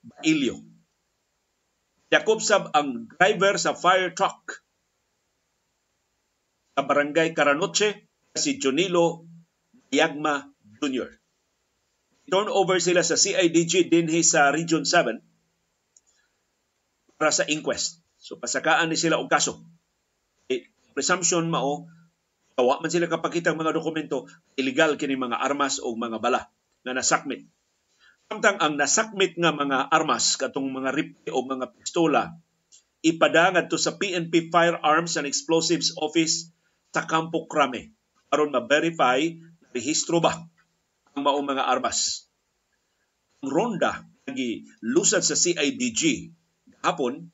Bailio. 0.04 0.60
Dakop 2.12 2.44
sab 2.44 2.76
ang 2.76 3.08
driver 3.08 3.56
sa 3.56 3.72
fire 3.72 4.12
truck 4.12 4.60
sa 6.76 6.84
barangay 6.84 7.32
Caranoche 7.32 8.04
si 8.36 8.60
Jonilo 8.60 9.24
Yagma 9.88 10.44
Jr 10.76 11.25
turn 12.26 12.50
over 12.50 12.78
sila 12.82 13.06
sa 13.06 13.14
CIDG 13.14 13.86
dinhi 13.86 14.22
sa 14.26 14.50
Region 14.50 14.82
7 14.82 15.22
para 17.16 17.32
sa 17.32 17.46
inquest. 17.48 18.02
So 18.20 18.36
pasakaan 18.36 18.90
ni 18.90 18.98
sila 18.98 19.16
og 19.22 19.30
kaso. 19.30 19.62
E, 20.50 20.68
presumption 20.92 21.46
mao 21.48 21.86
tawa 22.56 22.82
man 22.82 22.90
sila 22.90 23.06
kapakita 23.06 23.54
mga 23.54 23.76
dokumento 23.76 24.26
illegal 24.58 24.98
kini 24.98 25.14
mga 25.14 25.38
armas 25.38 25.78
o 25.80 25.94
mga 25.94 26.18
bala 26.18 26.50
nga 26.82 26.92
nasakmit. 26.92 27.46
Samtang 28.26 28.58
ang 28.58 28.74
nasakmit 28.74 29.38
nga 29.38 29.54
mga 29.54 29.86
armas 29.92 30.34
katong 30.34 30.66
mga 30.66 30.90
rifle 30.90 31.30
o 31.30 31.46
mga 31.46 31.66
pistola 31.78 32.34
ipadangan 33.06 33.70
to 33.70 33.78
sa 33.78 33.94
PNP 33.94 34.50
Firearms 34.50 35.14
and 35.14 35.30
Explosives 35.30 35.94
Office 35.94 36.50
sa 36.90 37.06
Campo 37.06 37.46
Crame 37.46 37.94
aron 38.34 38.50
ma-verify 38.50 39.22
rehistro 39.70 40.18
ba 40.18 40.34
ang 41.16 41.24
maong 41.24 41.48
mga 41.48 41.64
armas. 41.64 42.28
Ang 43.40 43.48
ronda 43.48 44.04
nagi 44.28 44.68
lusad 44.84 45.24
sa 45.24 45.32
CIDG 45.32 46.34
hapon 46.84 47.32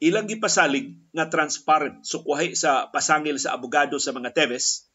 ilang 0.00 0.26
gipasalig 0.26 0.96
nga 1.12 1.28
transparent 1.28 2.02
sukwahi 2.02 2.56
sa 2.56 2.88
pasangil 2.88 3.36
sa 3.36 3.52
abogado 3.54 4.00
sa 4.00 4.16
mga 4.16 4.32
Teves 4.32 4.88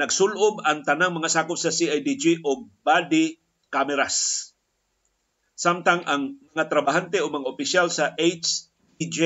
nagsulob 0.00 0.64
ang 0.64 0.80
tanang 0.86 1.12
mga 1.12 1.28
sakop 1.28 1.60
sa 1.60 1.68
CIDG 1.68 2.40
og 2.40 2.72
body 2.80 3.36
cameras. 3.68 4.48
Samtang 5.52 6.08
ang 6.08 6.40
mga 6.56 6.72
trabahante 6.72 7.20
o 7.20 7.28
mga 7.28 7.44
opisyal 7.44 7.92
sa 7.92 8.16
HDJ 8.16 9.20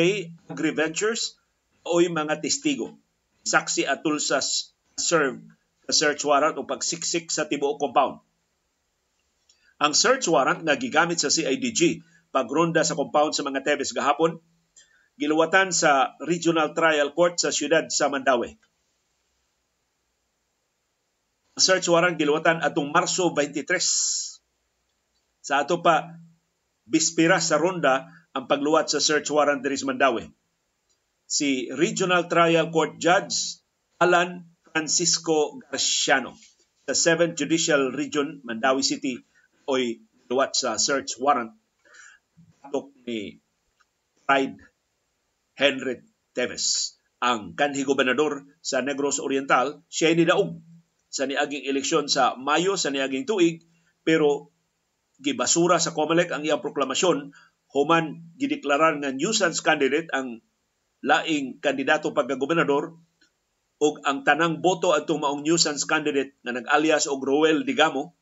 Agri-Ventures 0.51 1.39
oy 1.87 2.11
mga 2.11 2.43
testigo. 2.43 2.99
Saksi 3.47 3.87
atul 3.87 4.19
sa 4.19 4.43
serve 4.99 5.45
search 5.93 6.25
warrant 6.25 6.57
o 6.57 6.65
pagsiksik 6.65 7.29
sa 7.29 7.45
tibuok 7.45 7.77
compound. 7.77 8.23
Ang 9.83 9.93
search 9.93 10.31
warrant 10.31 10.63
nga 10.63 10.79
gigamit 10.79 11.21
sa 11.21 11.29
CIDG 11.29 12.01
pagronda 12.31 12.87
sa 12.87 12.97
compound 12.97 13.35
sa 13.37 13.45
mga 13.45 13.61
Tebes 13.67 13.93
gahapon 13.93 14.41
giluwatan 15.15 15.71
sa 15.71 16.19
Regional 16.23 16.75
Trial 16.75 17.15
Court 17.15 17.39
sa 17.39 17.55
siyudad 17.55 17.87
sa 17.91 18.11
Mandawi. 18.11 18.59
search 21.55 21.87
warrant 21.87 22.19
giluwatan 22.19 22.59
atong 22.67 22.91
Marso 22.91 23.31
23. 23.31 23.79
Sa 25.39 25.63
ato 25.63 25.79
pa 25.87 26.19
bispira 26.83 27.39
sa 27.39 27.63
ronda 27.63 28.11
ang 28.35 28.51
pagluwat 28.51 28.91
sa 28.91 28.99
search 28.99 29.31
warrant 29.31 29.63
diri 29.63 29.79
sa 29.79 29.87
Mandawi. 29.87 30.27
Si 31.31 31.71
Regional 31.71 32.27
Trial 32.27 32.75
Court 32.75 32.99
Judge 32.99 33.63
Alan 34.03 34.43
Francisco 34.75 35.63
Garciano 35.71 36.35
sa 36.83 36.99
7th 36.99 37.39
Judicial 37.39 37.95
Region, 37.95 38.43
Mandawi 38.43 38.83
City, 38.83 39.15
oy 39.71 40.03
luwat 40.27 40.59
sa 40.59 40.75
search 40.83 41.15
warrant. 41.23 41.55
Atok 42.67 42.91
ni 43.07 43.39
Pride 44.27 44.59
Henry 45.55 46.03
Teves. 46.35 46.99
Ang 47.23 47.55
kanhi 47.55 47.87
gobernador 47.87 48.51
sa 48.59 48.83
Negros 48.83 49.23
Oriental, 49.23 49.87
siya 49.87 50.11
ni 50.11 50.27
daog 50.27 50.59
sa 51.07 51.31
niaging 51.31 51.71
eleksyon 51.71 52.11
sa 52.11 52.35
Mayo 52.35 52.75
sa 52.75 52.91
niaging 52.91 53.31
tuig, 53.31 53.63
pero 54.03 54.51
gibasura 55.23 55.79
sa 55.79 55.95
COMELEC 55.95 56.35
ang 56.35 56.43
iyang 56.43 56.59
proklamasyon. 56.59 57.31
Human 57.71 58.35
gideklarar 58.43 58.99
nga 58.99 59.15
nuisance 59.15 59.63
candidate 59.63 60.11
ang 60.11 60.43
laing 61.07 61.63
kandidato 61.63 62.11
pagka-gobernador 62.11 62.99
ug 63.81 64.03
ang 64.07 64.23
tanang 64.23 64.63
boto 64.63 64.95
atong 64.95 65.23
maong 65.23 65.43
nuisance 65.43 65.87
candidate 65.89 66.37
nga 66.47 66.55
nag-alias 66.55 67.11
og 67.11 67.23
Roel 67.23 67.67
Digamo 67.67 68.15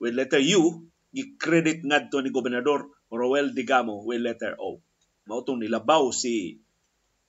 with 0.00 0.16
letter 0.16 0.40
U 0.60 0.88
gi-credit 1.10 1.84
ngadto 1.84 2.20
ni 2.20 2.30
gobernador 2.30 2.88
Roel 3.10 3.52
Digamo 3.56 4.04
with 4.04 4.22
letter 4.22 4.54
O. 4.60 4.80
Mao 5.26 5.40
tong 5.44 5.60
nilabaw 5.60 6.12
si 6.12 6.60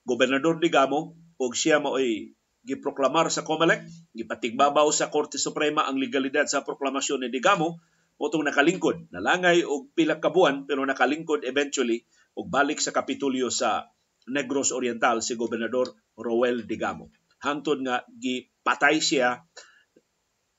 gobernador 0.04 0.60
Digamo 0.60 1.16
ug 1.42 1.52
siya 1.56 1.82
maoy 1.82 2.36
giproklamar 2.62 3.34
sa 3.34 3.42
COMELEC, 3.42 4.14
gipatigbabaw 4.14 4.86
sa 4.94 5.10
Korte 5.10 5.42
Suprema 5.42 5.90
ang 5.90 5.98
legalidad 5.98 6.46
sa 6.46 6.62
proklamasyon 6.62 7.26
ni 7.26 7.30
Digamo 7.34 7.82
Motong 8.22 8.46
nakalingkod, 8.46 9.10
nalangay 9.10 9.66
og 9.66 9.98
pila 9.98 10.22
ka 10.22 10.30
buwan 10.30 10.70
pero 10.70 10.86
nakalingkod 10.86 11.42
eventually 11.42 12.06
og 12.38 12.54
balik 12.54 12.78
sa 12.78 12.94
Kapitulyo 12.94 13.50
sa 13.50 13.90
Negros 14.30 14.70
Oriental 14.70 15.26
si 15.26 15.34
Gobernador 15.34 15.90
Roel 16.14 16.70
Digamo. 16.70 17.10
Hangtod 17.42 17.82
nga 17.82 18.06
gipatay 18.22 19.02
siya 19.02 19.42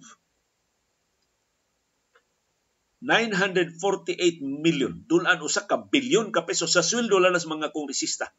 948 3.03 4.39
million 4.63 4.95
dulan 5.11 5.43
usa 5.43 5.67
ka 5.67 5.75
bilyon 5.91 6.31
ka 6.31 6.47
peso 6.47 6.71
sa 6.71 6.79
sweldo 6.79 7.19
lalas 7.19 7.43
mga 7.43 7.75
kongresista. 7.75 8.31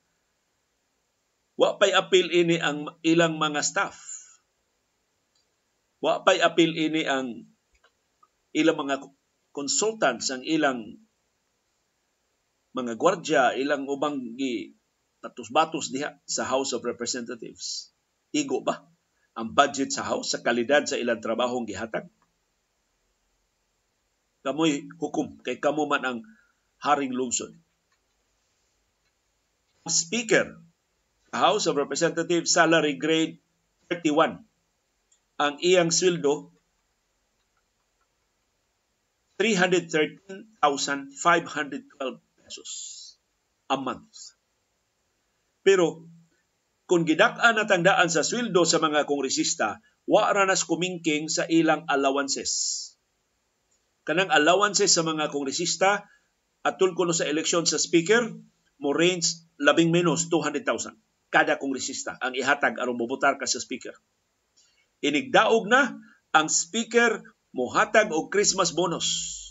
Wa 1.60 1.76
pay 1.76 1.92
apil 1.92 2.32
ini 2.32 2.56
ang 2.56 2.88
ilang 3.04 3.36
mga 3.36 3.60
staff 3.60 4.14
Wa 6.04 6.20
pay 6.20 6.44
apil 6.44 6.76
ini 6.76 7.08
ang 7.08 7.48
ilang 8.52 8.76
mga 8.76 9.00
consultants, 9.56 10.28
ang 10.28 10.44
ilang 10.44 11.00
mga 12.74 12.98
gwardya, 12.98 13.54
ilang 13.54 13.86
ubang 13.86 14.34
gi 14.34 14.74
tatus-batos 15.22 15.94
diha 15.94 16.18
sa 16.26 16.42
House 16.44 16.74
of 16.74 16.82
Representatives. 16.82 17.94
Igo 18.34 18.66
ba 18.66 18.82
ang 19.38 19.54
budget 19.54 19.94
sa 19.94 20.02
House 20.02 20.34
sa 20.34 20.42
kalidad 20.42 20.82
sa 20.84 20.98
ilang 20.98 21.22
trabahong 21.22 21.70
gihatag? 21.70 22.10
Kamoy 24.44 24.90
hukom 25.00 25.40
kay 25.40 25.56
kamo 25.62 25.88
man 25.88 26.04
ang 26.04 26.20
haring 26.82 27.14
lungsod. 27.14 27.54
Speaker, 29.88 30.58
House 31.32 31.70
of 31.70 31.78
Representatives 31.78 32.52
salary 32.52 32.98
grade 32.98 33.38
31 33.88 34.44
ang 35.40 35.54
iyang 35.62 35.90
sweldo 35.90 36.50
313,512 39.38 42.33
pesos 42.54 43.18
a 43.66 43.74
month. 43.74 44.38
Pero 45.66 46.06
kung 46.86 47.02
gidak-an 47.02 47.58
na 47.58 47.66
tandaan 47.66 48.06
sa 48.06 48.22
sweldo 48.22 48.62
sa 48.62 48.78
mga 48.78 49.10
kongresista, 49.10 49.82
wa 50.06 50.30
ra 50.30 50.46
nas 50.46 50.62
kumingking 50.62 51.26
sa 51.26 51.48
ilang 51.50 51.82
allowances. 51.90 52.52
Kanang 54.06 54.30
allowances 54.30 54.94
sa 54.94 55.02
mga 55.02 55.32
kongresista 55.34 56.06
atul 56.62 56.94
kuno 56.94 57.10
sa 57.10 57.26
eleksyon 57.26 57.66
sa 57.66 57.80
speaker 57.80 58.36
mo 58.78 58.92
range 58.92 59.42
labing 59.58 59.90
menos 59.90 60.28
200,000 60.28 60.94
kada 61.32 61.58
kongresista 61.58 62.20
ang 62.20 62.36
ihatag 62.36 62.78
aron 62.78 63.00
mobotar 63.00 63.40
ka 63.40 63.48
sa 63.48 63.58
speaker. 63.58 63.96
Inigdaog 65.00 65.66
na 65.66 65.96
ang 66.36 66.52
speaker 66.52 67.24
mohatag 67.56 68.12
og 68.12 68.28
Christmas 68.28 68.76
bonus 68.76 69.43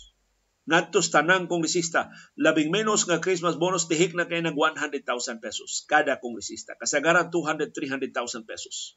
ngadto 0.64 1.04
tanang 1.04 1.52
kongresista 1.52 2.14
labing 2.40 2.72
menos 2.72 3.04
nga 3.04 3.20
Christmas 3.20 3.60
bonus 3.60 3.92
tihik 3.92 4.16
na 4.16 4.24
kay 4.24 4.40
nag 4.40 4.56
100,000 4.56 5.04
pesos 5.44 5.84
kada 5.86 6.20
kongresista. 6.24 6.80
Kasagaran 6.80 7.28
200 7.28 7.76
300,000 7.76 8.48
pesos 8.48 8.96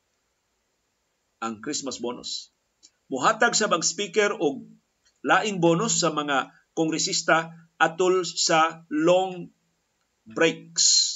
ang 1.43 1.61
Christmas 1.61 2.01
bonus. 2.01 2.55
Muhatag 3.07 3.55
sa 3.55 3.71
bang 3.71 3.85
speaker 3.85 4.35
og 4.35 4.67
laing 5.23 5.59
bonus 5.63 6.03
sa 6.03 6.11
mga 6.15 6.51
kongresista 6.75 7.55
atol 7.77 8.25
sa 8.25 8.87
long 8.91 9.51
breaks. 10.27 11.15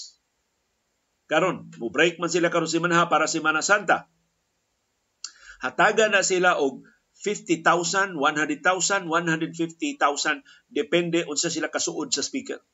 Karon 1.30 1.70
mo 1.78 1.94
break 1.94 2.18
man 2.18 2.30
sila 2.30 2.50
karon 2.50 2.70
simana 2.70 3.06
para 3.06 3.30
Semana 3.30 3.62
Santa. 3.62 4.10
Hataga 5.62 6.10
na 6.10 6.26
sila 6.26 6.58
og 6.58 6.82
50,000, 7.20 8.16
100,000, 8.16 9.04
150,000 9.04 10.72
depende 10.72 11.28
unsa 11.28 11.52
sila 11.52 11.68
kasuod 11.68 12.08
sa 12.08 12.24
speaker. 12.24 12.64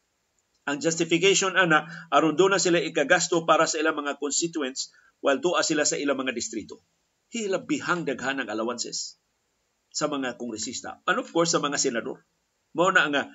Ang 0.67 0.83
justification 0.83 1.55
ana 1.55 1.87
aron 2.11 2.35
do 2.35 2.47
na 2.51 2.59
sila 2.59 2.79
ikagasto 2.83 3.43
para 3.47 3.67
sa 3.67 3.79
ilang 3.83 3.99
mga 3.99 4.19
constituents 4.19 4.91
while 5.23 5.39
tuwa 5.39 5.63
sila 5.63 5.83
sa 5.83 5.99
ilang 5.99 6.19
mga 6.19 6.35
distrito. 6.35 6.83
Hilabihang 7.31 8.07
daghan 8.07 8.43
ng 8.43 8.49
allowances 8.51 9.19
sa 9.91 10.07
mga 10.07 10.39
kongresista. 10.39 11.03
And 11.07 11.23
of 11.23 11.31
course 11.31 11.55
sa 11.55 11.63
mga 11.63 11.79
senador. 11.79 12.23
Mao 12.75 12.91
na 12.91 13.07
nga 13.11 13.31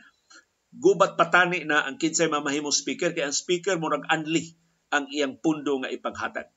gubat 0.71 1.19
patani 1.19 1.67
na 1.67 1.84
ang 1.84 2.00
kinsay 2.00 2.32
mamahimong 2.32 2.71
speaker 2.71 3.12
kay 3.12 3.28
ang 3.28 3.36
speaker 3.36 3.76
mo 3.76 3.91
nag-anli 3.91 4.56
ang 4.91 5.08
iyang 5.12 5.39
pundo 5.39 5.80
nga 5.84 5.91
ipanghatag. 5.91 6.47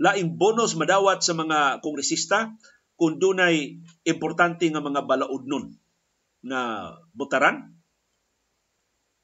Laing 0.00 0.36
bonus 0.36 0.76
madawat 0.76 1.20
sa 1.20 1.36
mga 1.36 1.80
kongresista 1.80 2.52
kung 3.04 3.20
dunay 3.20 3.84
importante 4.08 4.64
nga 4.64 4.80
mga 4.80 5.04
balaod 5.04 5.44
na 6.40 6.88
butaran, 7.12 7.76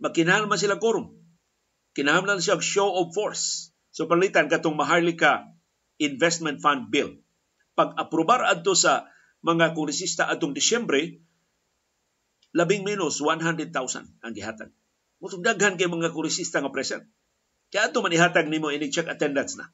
magkinahanglan 0.05 0.53
man 0.53 0.61
sila 0.61 0.77
quorum. 0.77 1.16
Kinahanglan 1.97 2.45
siya 2.45 2.61
show 2.61 2.93
of 3.01 3.16
force. 3.16 3.73
So 3.88 4.05
palitan 4.05 4.53
katong 4.53 4.77
Maharlika 4.77 5.49
Investment 5.97 6.61
Fund 6.61 6.93
Bill. 6.93 7.25
Pag 7.73 7.97
aprobar 7.97 8.45
adto 8.45 8.77
sa 8.77 9.09
mga 9.40 9.73
kongresista 9.73 10.29
atong 10.29 10.53
Disyembre, 10.53 11.25
labing 12.53 12.85
minus 12.85 13.25
100,000 13.25 13.73
ang 14.21 14.33
gihatag. 14.37 14.77
Mutong 15.25 15.40
daghan 15.40 15.81
kay 15.81 15.88
mga 15.88 16.12
kongresista 16.12 16.61
nga 16.61 16.69
present. 16.69 17.09
Kaya 17.73 17.88
ato 17.88 18.05
man 18.05 18.12
ihatag 18.12 18.53
nimo 18.53 18.69
ini 18.69 18.93
check 18.93 19.09
attendance 19.09 19.57
na. 19.57 19.73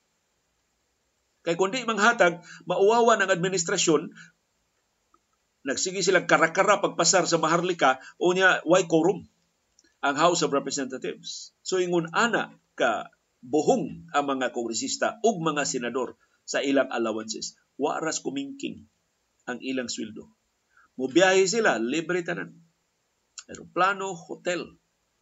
Kay 1.46 1.54
kundi 1.54 1.86
manghatag, 1.86 2.42
mauwawa 2.66 3.14
ng 3.22 3.30
administrasyon, 3.30 4.10
nagsige 5.62 6.02
sila 6.02 6.26
karakara 6.26 6.82
pagpasar 6.82 7.22
sa 7.30 7.38
Maharlika, 7.38 8.02
o 8.18 8.34
niya, 8.34 8.66
why 8.66 8.82
quorum 8.90 9.30
ang 10.02 10.18
House 10.18 10.42
of 10.42 10.50
Representatives. 10.50 11.54
So 11.62 11.78
ingon 11.78 12.10
ana 12.10 12.50
ka 12.74 13.14
buhong 13.46 14.10
ang 14.10 14.26
mga 14.26 14.50
kongresista 14.50 15.22
ug 15.22 15.38
mga 15.38 15.62
senador 15.62 16.18
sa 16.42 16.66
ilang 16.66 16.90
allowances. 16.90 17.54
Waras 17.78 18.18
kumingking 18.26 18.90
ang 19.46 19.62
ilang 19.62 19.86
sweldo. 19.86 20.26
Mubiyahe 20.98 21.46
sila, 21.46 21.78
libre 21.78 22.26
tanan. 22.26 22.58
Aeroplano, 23.46 24.18
hotel, 24.18 24.66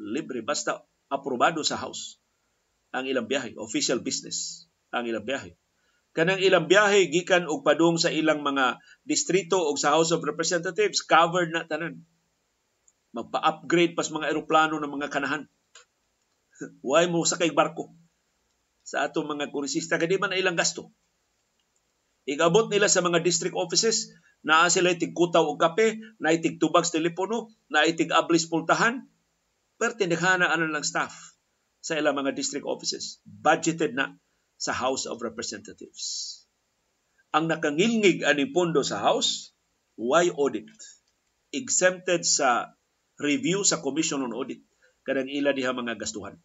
libre. 0.00 0.40
Basta 0.40 0.88
aprobado 1.12 1.60
sa 1.60 1.76
House 1.76 2.16
ang 2.96 3.04
ilang 3.04 3.28
biyahe. 3.28 3.60
Official 3.60 4.00
business 4.00 4.64
ang 4.88 5.04
ilang 5.04 5.28
biyahe 5.28 5.52
kanang 6.14 6.38
ilang 6.38 6.70
biyahe 6.70 7.10
gikan 7.10 7.50
og 7.50 7.66
padung 7.66 7.98
sa 7.98 8.08
ilang 8.08 8.40
mga 8.46 8.78
distrito 9.02 9.58
og 9.58 9.74
sa 9.76 9.98
House 9.98 10.14
of 10.14 10.22
Representatives 10.22 11.02
covered 11.02 11.50
na 11.50 11.66
tanan. 11.66 12.06
Magpa-upgrade 13.10 13.98
pas 13.98 14.06
mga 14.10 14.30
eroplano 14.30 14.78
ng 14.78 14.90
mga 14.94 15.10
kanahan. 15.10 15.42
Why 16.86 17.10
mo 17.10 17.26
sakay 17.26 17.50
barko? 17.50 17.90
Sa 18.86 19.02
atong 19.02 19.26
mga 19.26 19.50
kongresista 19.50 19.98
kay 19.98 20.06
di 20.06 20.18
man 20.22 20.34
ilang 20.34 20.54
gasto. 20.54 20.94
Igabot 22.24 22.70
nila 22.70 22.88
sa 22.88 23.04
mga 23.04 23.20
district 23.20 23.58
offices 23.58 24.14
naa 24.46 24.70
sila 24.70 24.94
tigkutaw 24.94 25.44
og 25.44 25.60
kape 25.60 25.98
na 26.22 26.32
itig 26.32 26.56
tubag 26.62 26.86
sa 26.86 26.96
telepono 26.96 27.52
na 27.68 27.84
itig 27.84 28.14
ablis 28.14 28.46
pultahan. 28.46 29.02
Pero 29.76 29.98
tindaghana 29.98 30.46
ano 30.48 30.70
lang 30.70 30.86
staff 30.86 31.36
sa 31.82 31.98
ilang 31.98 32.16
mga 32.16 32.32
district 32.38 32.64
offices. 32.64 33.18
Budgeted 33.26 33.98
na 33.98 34.14
sa 34.64 34.72
House 34.72 35.04
of 35.04 35.20
Representatives. 35.20 36.40
Ang 37.36 37.52
nakangilngig 37.52 38.24
ani 38.24 38.48
pondo 38.48 38.80
sa 38.80 39.04
House, 39.04 39.52
why 40.00 40.32
audit? 40.32 40.72
Exempted 41.52 42.24
sa 42.24 42.72
review 43.20 43.60
sa 43.60 43.84
Commission 43.84 44.24
on 44.24 44.32
Audit 44.32 44.64
kadang 45.04 45.28
ila 45.28 45.52
diha 45.52 45.76
mga 45.76 46.00
gastuhan. 46.00 46.40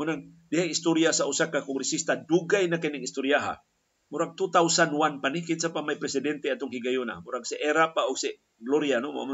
Munang 0.00 0.32
diha 0.48 0.64
istorya 0.64 1.12
sa 1.12 1.28
usa 1.28 1.52
ka 1.52 1.60
kongresista 1.60 2.16
dugay 2.16 2.66
na 2.66 2.80
kining 2.80 3.04
istoryaha. 3.04 3.60
Murag 4.08 4.34
2001 4.40 5.20
panikit 5.20 5.60
sa 5.60 5.70
pa 5.70 5.84
may 5.84 6.00
presidente 6.00 6.48
atong 6.48 6.72
higayuna. 6.72 7.20
Murag 7.20 7.44
si 7.44 7.60
Era 7.60 7.92
pa 7.92 8.08
o 8.08 8.16
si 8.16 8.32
Gloria 8.56 8.98
no 8.98 9.12
mo 9.12 9.28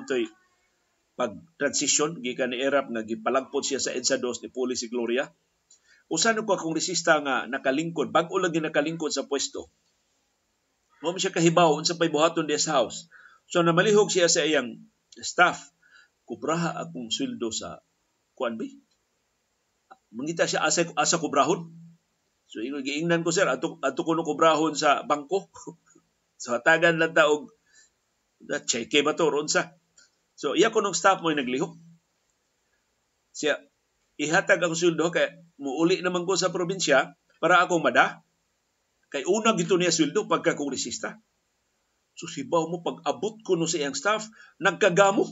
pag 1.20 1.36
transition 1.60 2.16
gikan 2.24 2.56
ni 2.56 2.64
Erap 2.64 2.88
nga 2.88 3.04
gipalagpot 3.04 3.60
siya 3.60 3.76
sa 3.76 3.92
EDSA 3.92 4.24
2 4.24 4.40
ni 4.40 4.48
Puli 4.48 4.72
si 4.72 4.88
Gloria 4.88 5.28
usa 6.10 6.34
ko 6.34 6.58
kongresista 6.58 7.22
nga 7.22 7.46
nakalingkod. 7.46 8.10
Bag-o 8.10 8.42
lagi 8.42 8.58
nakalingkod 8.58 9.14
sa 9.14 9.24
pwesto. 9.30 9.70
Mo 11.00 11.16
siya 11.16 11.32
kahibaw 11.32 11.72
unsa 11.78 11.96
pay 11.96 12.12
buhaton 12.12 12.50
sa 12.60 12.82
house. 12.82 13.08
So 13.48 13.62
namalihog 13.62 14.12
siya 14.12 14.28
sa 14.28 14.44
iyang 14.44 14.82
staff. 15.16 15.70
Kubraha 16.26 16.76
akong 16.82 17.08
sweldo 17.08 17.48
sa 17.54 17.80
kuan 18.36 18.58
bi 18.60 18.70
mangita 20.10 20.46
siya 20.46 20.66
asa 20.66 20.90
asa 20.98 21.16
kubrahon? 21.22 21.70
So 22.50 22.58
ingon 22.58 22.82
giingnan 22.82 23.22
ko 23.22 23.30
sir 23.30 23.46
ato 23.46 23.78
ato 23.78 24.02
kuno 24.02 24.26
kubrahon 24.26 24.74
sa 24.74 25.06
bangko. 25.06 25.46
So 26.40 26.56
hatagan 26.56 26.96
lang 26.96 27.12
ta 27.12 27.28
og 27.28 27.52
cheque 28.64 29.04
ba 29.04 29.12
to 29.12 29.28
ron 29.28 29.44
sa? 29.44 29.76
So 30.40 30.56
iya 30.56 30.72
ko 30.72 30.80
nung 30.80 30.96
staff 30.96 31.20
mo 31.20 31.28
naglihok. 31.28 31.76
Siya 33.36 33.60
ihatag 34.20 34.60
ang 34.60 34.76
sweldo 34.76 35.08
kay 35.08 35.32
muuli 35.56 36.04
naman 36.04 36.28
ko 36.28 36.36
sa 36.36 36.52
probinsya 36.52 37.16
para 37.40 37.64
ako 37.64 37.80
mada. 37.80 38.20
Kay 39.08 39.24
una 39.24 39.56
gito 39.56 39.80
niya 39.80 39.88
sweldo 39.88 40.28
pagka 40.28 40.52
kongresista. 40.52 41.16
So 42.12 42.28
sibaw 42.28 42.68
mo 42.68 42.84
pag 42.84 43.00
abot 43.08 43.40
ko 43.40 43.56
no 43.56 43.64
sa 43.64 43.80
iyang 43.80 43.96
staff, 43.96 44.28
nagkagamo. 44.60 45.24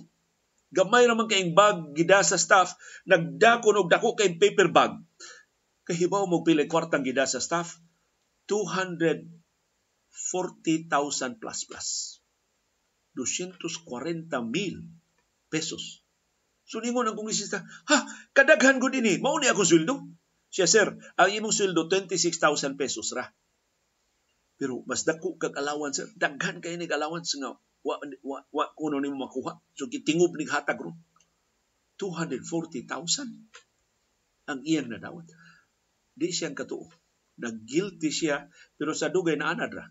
Gamay 0.72 1.04
naman 1.04 1.28
kayong 1.28 1.52
bag 1.52 1.92
gida 1.92 2.24
sa 2.24 2.40
staff, 2.40 2.80
nagdako 3.04 3.84
og 3.84 3.92
dako 3.92 4.16
kay 4.16 4.40
paper 4.40 4.72
bag. 4.72 4.96
Kahibaw 5.84 6.24
mo 6.24 6.40
pila 6.44 6.64
kwartang 6.64 7.04
gida 7.04 7.28
sa 7.28 7.40
staff, 7.40 7.76
240,000 8.48 11.40
plus 11.40 11.64
plus. 11.68 11.88
240 13.16 14.28
mil 14.48 14.84
pesos 15.48 16.07
So 16.68 16.84
ningon 16.84 17.08
ang 17.08 17.16
kongresista, 17.16 17.64
ha, 17.64 17.96
kadaghan 18.36 18.76
ko 18.76 18.92
din 18.92 19.08
eh, 19.08 19.16
mao 19.16 19.40
ni 19.40 19.48
ako 19.48 19.64
sweldo. 19.64 20.04
Siya, 20.52 20.68
sir, 20.68 20.92
ang 21.16 21.30
imong 21.32 21.56
sweldo 21.56 21.88
26,000 21.88 22.76
pesos 22.76 23.08
ra. 23.16 23.24
Pero 24.60 24.84
mas 24.84 25.08
dako 25.08 25.40
kag 25.40 25.56
allowance, 25.56 26.04
sir. 26.04 26.12
Daghan 26.12 26.60
kay 26.60 26.76
nig 26.76 26.92
allowance 26.92 27.40
nga 27.40 27.56
wa 27.86 27.94
wa, 28.20 28.44
wa 28.52 28.64
kuno 28.76 29.00
nimo 29.00 29.16
makuha. 29.16 29.56
So 29.72 29.88
kitingob 29.88 30.36
nig 30.36 30.52
hatag 30.52 30.76
ro. 30.82 30.92
240,000 31.96 32.84
ang 34.50 34.60
iyang 34.66 34.90
nadawat. 34.92 35.30
Di 36.18 36.34
siyang 36.34 36.58
katuo. 36.58 36.90
Nag-guilty 37.38 38.10
siya 38.10 38.50
pero 38.74 38.90
sa 38.92 39.14
dugay 39.14 39.38
na 39.38 39.54
anad 39.54 39.72
ra. 39.72 39.86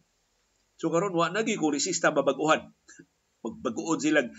So 0.75 0.91
karon 0.91 1.15
wa 1.15 1.31
nagi 1.31 1.55
ko 1.55 1.71
resista 1.71 2.11
babaguhan. 2.11 2.75
Magbaguon 3.47 4.03
silang 4.03 4.35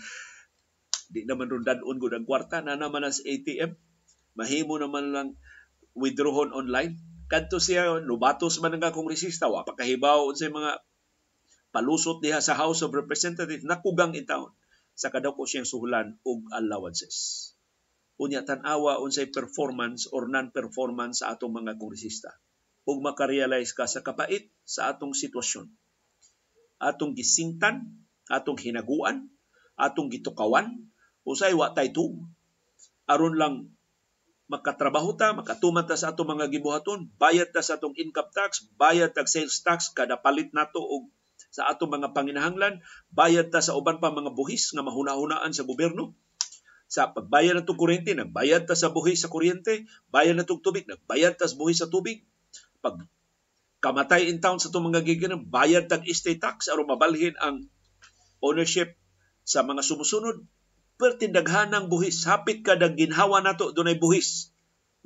Di 1.09 1.25
naman 1.25 1.49
ron 1.49 1.65
danon 1.65 1.97
gud 1.97 2.13
ang 2.13 2.29
kwarta 2.29 2.61
na 2.61 2.77
naman 2.77 3.01
as 3.01 3.25
ATM. 3.25 3.73
Mahimo 4.37 4.77
naman 4.77 5.09
lang 5.09 5.27
withdrawon 5.97 6.53
online. 6.53 7.01
Kadto 7.25 7.57
siya 7.57 7.97
lubatos 7.97 8.61
man 8.61 8.77
nga 8.77 8.93
kongresista 8.93 9.49
wa 9.49 9.65
pa 9.65 9.73
kahibaw 9.73 10.29
sa 10.37 10.53
mga 10.53 10.81
palusot 11.73 12.21
diha 12.21 12.41
sa 12.41 12.57
House 12.57 12.85
of 12.85 12.93
Representatives 12.93 13.65
nakugang 13.65 14.13
intawon 14.13 14.53
sa 14.93 15.09
kadako 15.13 15.45
siyang 15.45 15.65
suhulan 15.65 16.17
og 16.25 16.45
allowances. 16.53 17.49
Unya 18.19 18.43
tan-awa 18.43 18.99
unsay 18.99 19.31
performance 19.31 20.09
or 20.11 20.27
non-performance 20.27 21.23
sa 21.23 21.33
atong 21.33 21.55
mga 21.55 21.77
kongresista 21.77 22.35
ug 22.89 22.99
makarealize 23.05 23.71
ka 23.77 23.85
sa 23.85 24.01
kapait 24.01 24.49
sa 24.65 24.89
atong 24.89 25.13
sitwasyon. 25.13 25.69
Atong 26.81 27.13
gisingtan, 27.13 28.01
atong 28.25 28.57
hinaguan, 28.57 29.29
atong 29.77 30.09
gitukawan, 30.09 30.89
usay 31.25 31.55
wa 31.55 31.71
tay 31.73 31.91
aron 33.09 33.35
lang 33.35 33.55
makatrabaho 34.49 35.13
ta, 35.13 35.31
makatuman 35.37 35.85
ta 35.85 35.93
sa 35.93 36.11
atong 36.11 36.33
mga 36.33 36.49
gibuhaton, 36.49 37.05
bayad 37.21 37.53
ta 37.53 37.61
sa 37.61 37.77
atong 37.77 37.93
income 38.01 38.33
tax, 38.33 38.65
bayad 38.81 39.13
ta 39.13 39.21
sales 39.29 39.61
tax 39.61 39.93
kada 39.93 40.17
palit 40.17 40.49
nato 40.57 40.81
og 40.81 41.13
sa 41.53 41.69
atong 41.69 42.01
mga 42.01 42.17
panginahanglan, 42.17 42.81
bayad 43.13 43.53
ta 43.53 43.61
sa 43.61 43.77
uban 43.77 44.01
pa 44.01 44.09
mga 44.09 44.33
buhis 44.33 44.73
nga 44.73 44.81
mahuna-hunaan 44.81 45.53
sa 45.53 45.65
gobyerno. 45.65 46.17
Sa 46.89 47.13
pagbayad 47.13 47.61
ng 47.61 47.69
kuryente, 47.69 48.17
nagbayad 48.17 48.65
ta 48.65 48.73
sa 48.73 48.89
buhis 48.89 49.21
sa 49.21 49.29
kuryente, 49.29 49.85
bayad 50.09 50.33
na 50.33 50.45
tubig, 50.45 50.89
nagbayad 50.89 51.37
ta 51.37 51.45
sa 51.45 51.53
buhis 51.53 51.85
sa 51.85 51.87
tubig. 51.89 52.25
Pag 52.81 53.05
kamatay 53.85 54.33
in 54.33 54.41
town 54.41 54.57
sa 54.57 54.73
itong 54.73 54.89
mga 54.89 55.05
giginan, 55.05 55.45
bayad 55.45 55.85
tag 55.85 56.09
estate 56.09 56.41
tax 56.41 56.67
aron 56.67 56.89
mabalhin 56.89 57.37
ang 57.37 57.69
ownership 58.41 58.97
sa 59.45 59.61
mga 59.61 59.85
sumusunod 59.85 60.41
pertindaghanang 60.99 61.87
buhis 61.87 62.27
hapit 62.27 62.61
kada 62.61 62.91
ginhawa 62.91 63.39
nato 63.39 63.71
dunay 63.71 63.95
buhis 63.95 64.51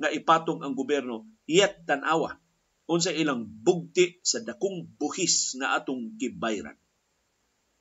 nga 0.02 0.10
ipatong 0.10 0.66
ang 0.66 0.74
gobyerno 0.74 1.22
yet 1.46 1.86
tan-awa 1.86 2.42
unsa 2.90 3.14
ilang 3.14 3.46
bugti 3.46 4.18
sa 4.26 4.42
dakong 4.42 4.90
buhis 4.98 5.54
nga 5.62 5.78
atong 5.78 6.18
gibayran 6.18 6.74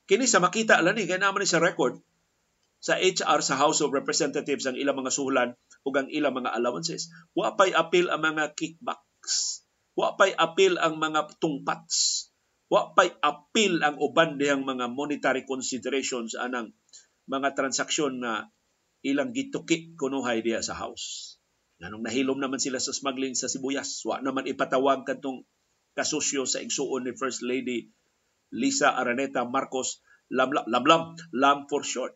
kini 0.06 0.30
sa 0.30 0.38
makita 0.38 0.80
lang 0.86 0.94
ni 0.94 1.10
kay 1.10 1.18
naman 1.18 1.42
sa 1.50 1.58
record 1.58 1.98
sa 2.84 3.00
HR 3.00 3.40
sa 3.42 3.56
House 3.58 3.80
of 3.82 3.96
Representatives 3.96 4.68
ang 4.70 4.78
ilang 4.78 5.00
mga 5.00 5.12
suhulan 5.16 5.50
ug 5.82 5.94
ang 5.98 6.08
ilang 6.14 6.38
mga 6.38 6.54
allowances 6.54 7.10
wa 7.34 7.58
pay 7.58 7.74
appeal 7.74 8.14
ang 8.14 8.22
mga 8.22 8.54
kickbacks 8.54 9.66
wa 9.98 10.14
pay 10.14 10.38
appeal 10.38 10.78
ang 10.78 11.02
mga 11.02 11.34
tungpats 11.42 12.30
wa 12.70 12.94
pay 12.94 13.10
appeal 13.26 13.82
ang 13.82 13.98
uban 13.98 14.38
diyang 14.38 14.62
mga 14.62 14.86
monetary 14.94 15.50
considerations 15.50 16.38
anang 16.38 16.78
mga 17.28 17.56
transaksyon 17.56 18.20
na 18.20 18.52
ilang 19.04 19.36
gituki 19.36 19.96
kunuhay 20.00 20.44
diya 20.44 20.64
sa 20.64 20.76
house. 20.76 21.38
Nanong 21.84 22.08
nahilom 22.08 22.40
naman 22.40 22.64
sila 22.64 22.80
sa 22.80 22.96
smuggling 22.96 23.36
sa 23.36 23.52
sibuyas, 23.52 24.00
wa 24.08 24.24
naman 24.24 24.48
ipatawag 24.48 25.04
kadtong 25.04 25.44
kasusyo 25.94 26.48
sa 26.48 26.64
igsuon 26.64 27.06
ni 27.06 27.14
First 27.14 27.44
Lady 27.44 27.92
Lisa 28.54 28.96
Araneta 28.96 29.44
Marcos 29.44 30.00
Lamlam, 30.32 30.66
Lamlam, 30.66 31.20
Lam 31.36 31.68
for 31.68 31.84
short. 31.84 32.16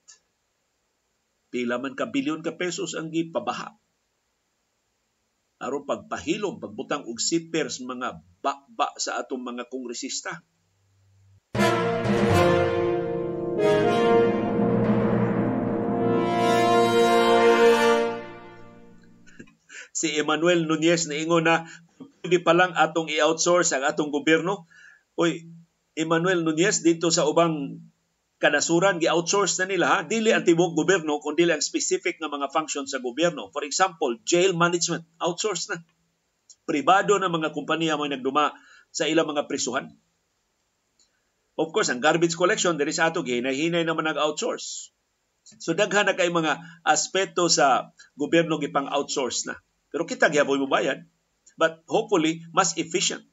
Pila 1.52 1.78
man 1.78 1.94
ka 1.94 2.08
bilyon 2.08 2.42
ka 2.42 2.56
pesos 2.56 2.96
ang 2.96 3.12
gipabaha. 3.12 3.76
Aron 5.58 5.90
pagpahilom, 5.90 6.62
pagbutang 6.62 7.10
og 7.10 7.18
sipers 7.18 7.82
mga 7.82 8.22
bakba 8.46 8.94
sa 9.02 9.18
atong 9.18 9.42
mga 9.42 9.68
kongresista 9.68 10.46
si 19.98 20.14
Emmanuel 20.14 20.70
Nunez 20.70 21.10
na 21.10 21.18
ingon 21.18 21.50
na 21.50 21.66
pwede 22.22 22.38
pa 22.46 22.54
lang 22.54 22.78
atong 22.78 23.10
i-outsource 23.10 23.74
ang 23.74 23.82
atong 23.82 24.14
gobyerno. 24.14 24.70
Uy, 25.18 25.50
Emmanuel 25.98 26.46
Nunez 26.46 26.86
dito 26.86 27.10
sa 27.10 27.26
ubang 27.26 27.82
kanasuran 28.38 29.02
gi-outsource 29.02 29.58
na 29.58 29.66
nila 29.66 29.86
ha? 29.90 29.98
Dili 30.06 30.30
ang 30.30 30.46
tibuok 30.46 30.78
gobyerno 30.78 31.18
kundi 31.18 31.50
ang 31.50 31.66
specific 31.66 32.22
nga 32.22 32.30
mga 32.30 32.54
function 32.54 32.86
sa 32.86 33.02
gobyerno. 33.02 33.50
For 33.50 33.66
example 33.66 34.22
jail 34.22 34.54
management 34.54 35.02
outsource 35.18 35.74
na. 35.74 35.82
Pribado 36.70 37.18
na 37.18 37.34
mga 37.34 37.50
kompanya 37.58 37.98
mo 37.98 38.06
nagduma 38.06 38.54
sa 38.94 39.10
ilang 39.10 39.34
mga 39.34 39.50
prisuhan. 39.50 39.90
Of 41.58 41.74
course 41.74 41.90
ang 41.90 42.06
garbage 42.06 42.38
collection 42.38 42.78
diri 42.78 42.94
sa 42.94 43.10
ato 43.10 43.26
hinay-hinay 43.26 43.82
naman 43.82 44.06
nag-outsource. 44.06 44.94
So 45.58 45.74
daghan 45.74 46.06
na 46.06 46.14
kay 46.14 46.30
mga 46.30 46.86
aspeto 46.86 47.50
sa 47.50 47.90
gobyerno 48.14 48.62
gipang 48.62 48.86
outsource 48.86 49.50
na 49.50 49.58
pero 49.98 50.06
kita 50.06 50.30
gyapon 50.30 50.62
mo 50.62 50.70
bayad. 50.70 51.10
But 51.58 51.82
hopefully, 51.90 52.46
mas 52.54 52.78
efficient 52.78 53.26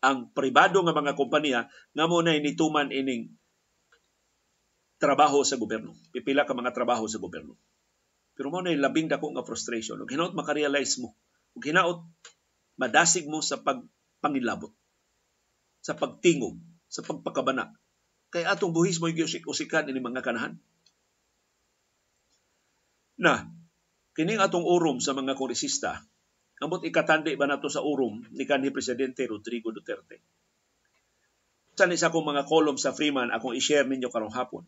ang 0.00 0.32
pribado 0.32 0.80
nga 0.80 0.96
mga 0.96 1.12
kompanya 1.12 1.68
nga 1.92 2.04
mo 2.08 2.24
na 2.24 2.32
inituman 2.32 2.88
ining 2.88 3.36
trabaho 4.96 5.44
sa 5.44 5.60
gobyerno. 5.60 5.92
Pipila 6.08 6.48
ka 6.48 6.56
mga 6.56 6.72
trabaho 6.72 7.04
sa 7.04 7.20
gobyerno. 7.20 7.60
Pero 8.32 8.48
mo 8.48 8.64
na 8.64 8.72
labing 8.72 9.12
dako 9.12 9.36
nga 9.36 9.44
frustration. 9.44 10.00
Ug 10.00 10.08
hinaot 10.08 10.32
makarealize 10.32 11.04
mo. 11.04 11.12
Ug 11.52 11.60
hinaot 11.60 12.00
madasig 12.80 13.28
mo 13.28 13.44
sa 13.44 13.60
pagpangilabot. 13.60 14.72
Sa 15.84 15.92
pagtingog, 16.00 16.56
sa 16.88 17.04
pagpakabana. 17.04 17.76
Kay 18.32 18.48
atong 18.48 18.72
buhis 18.72 19.04
mo 19.04 19.12
usik-usikan 19.12 19.84
ini 19.84 20.00
mga 20.00 20.24
kanahan. 20.24 20.56
Na, 23.20 23.52
Kining 24.14 24.38
atong 24.38 24.62
urom 24.62 25.02
sa 25.02 25.10
mga 25.10 25.34
kongresista, 25.34 25.98
amot 26.62 26.86
ikatandi 26.86 27.34
ba 27.34 27.50
nato 27.50 27.66
sa 27.66 27.82
urom 27.82 28.22
ni 28.30 28.46
kanhi 28.46 28.70
Presidente 28.70 29.26
Rodrigo 29.26 29.74
Duterte. 29.74 30.22
Sa 31.74 31.90
isa 31.90 32.14
kong 32.14 32.30
mga 32.30 32.46
kolom 32.46 32.78
sa 32.78 32.94
Freeman 32.94 33.34
akong 33.34 33.58
i-share 33.58 33.90
ninyo 33.90 34.06
karong 34.14 34.30
hapon. 34.30 34.62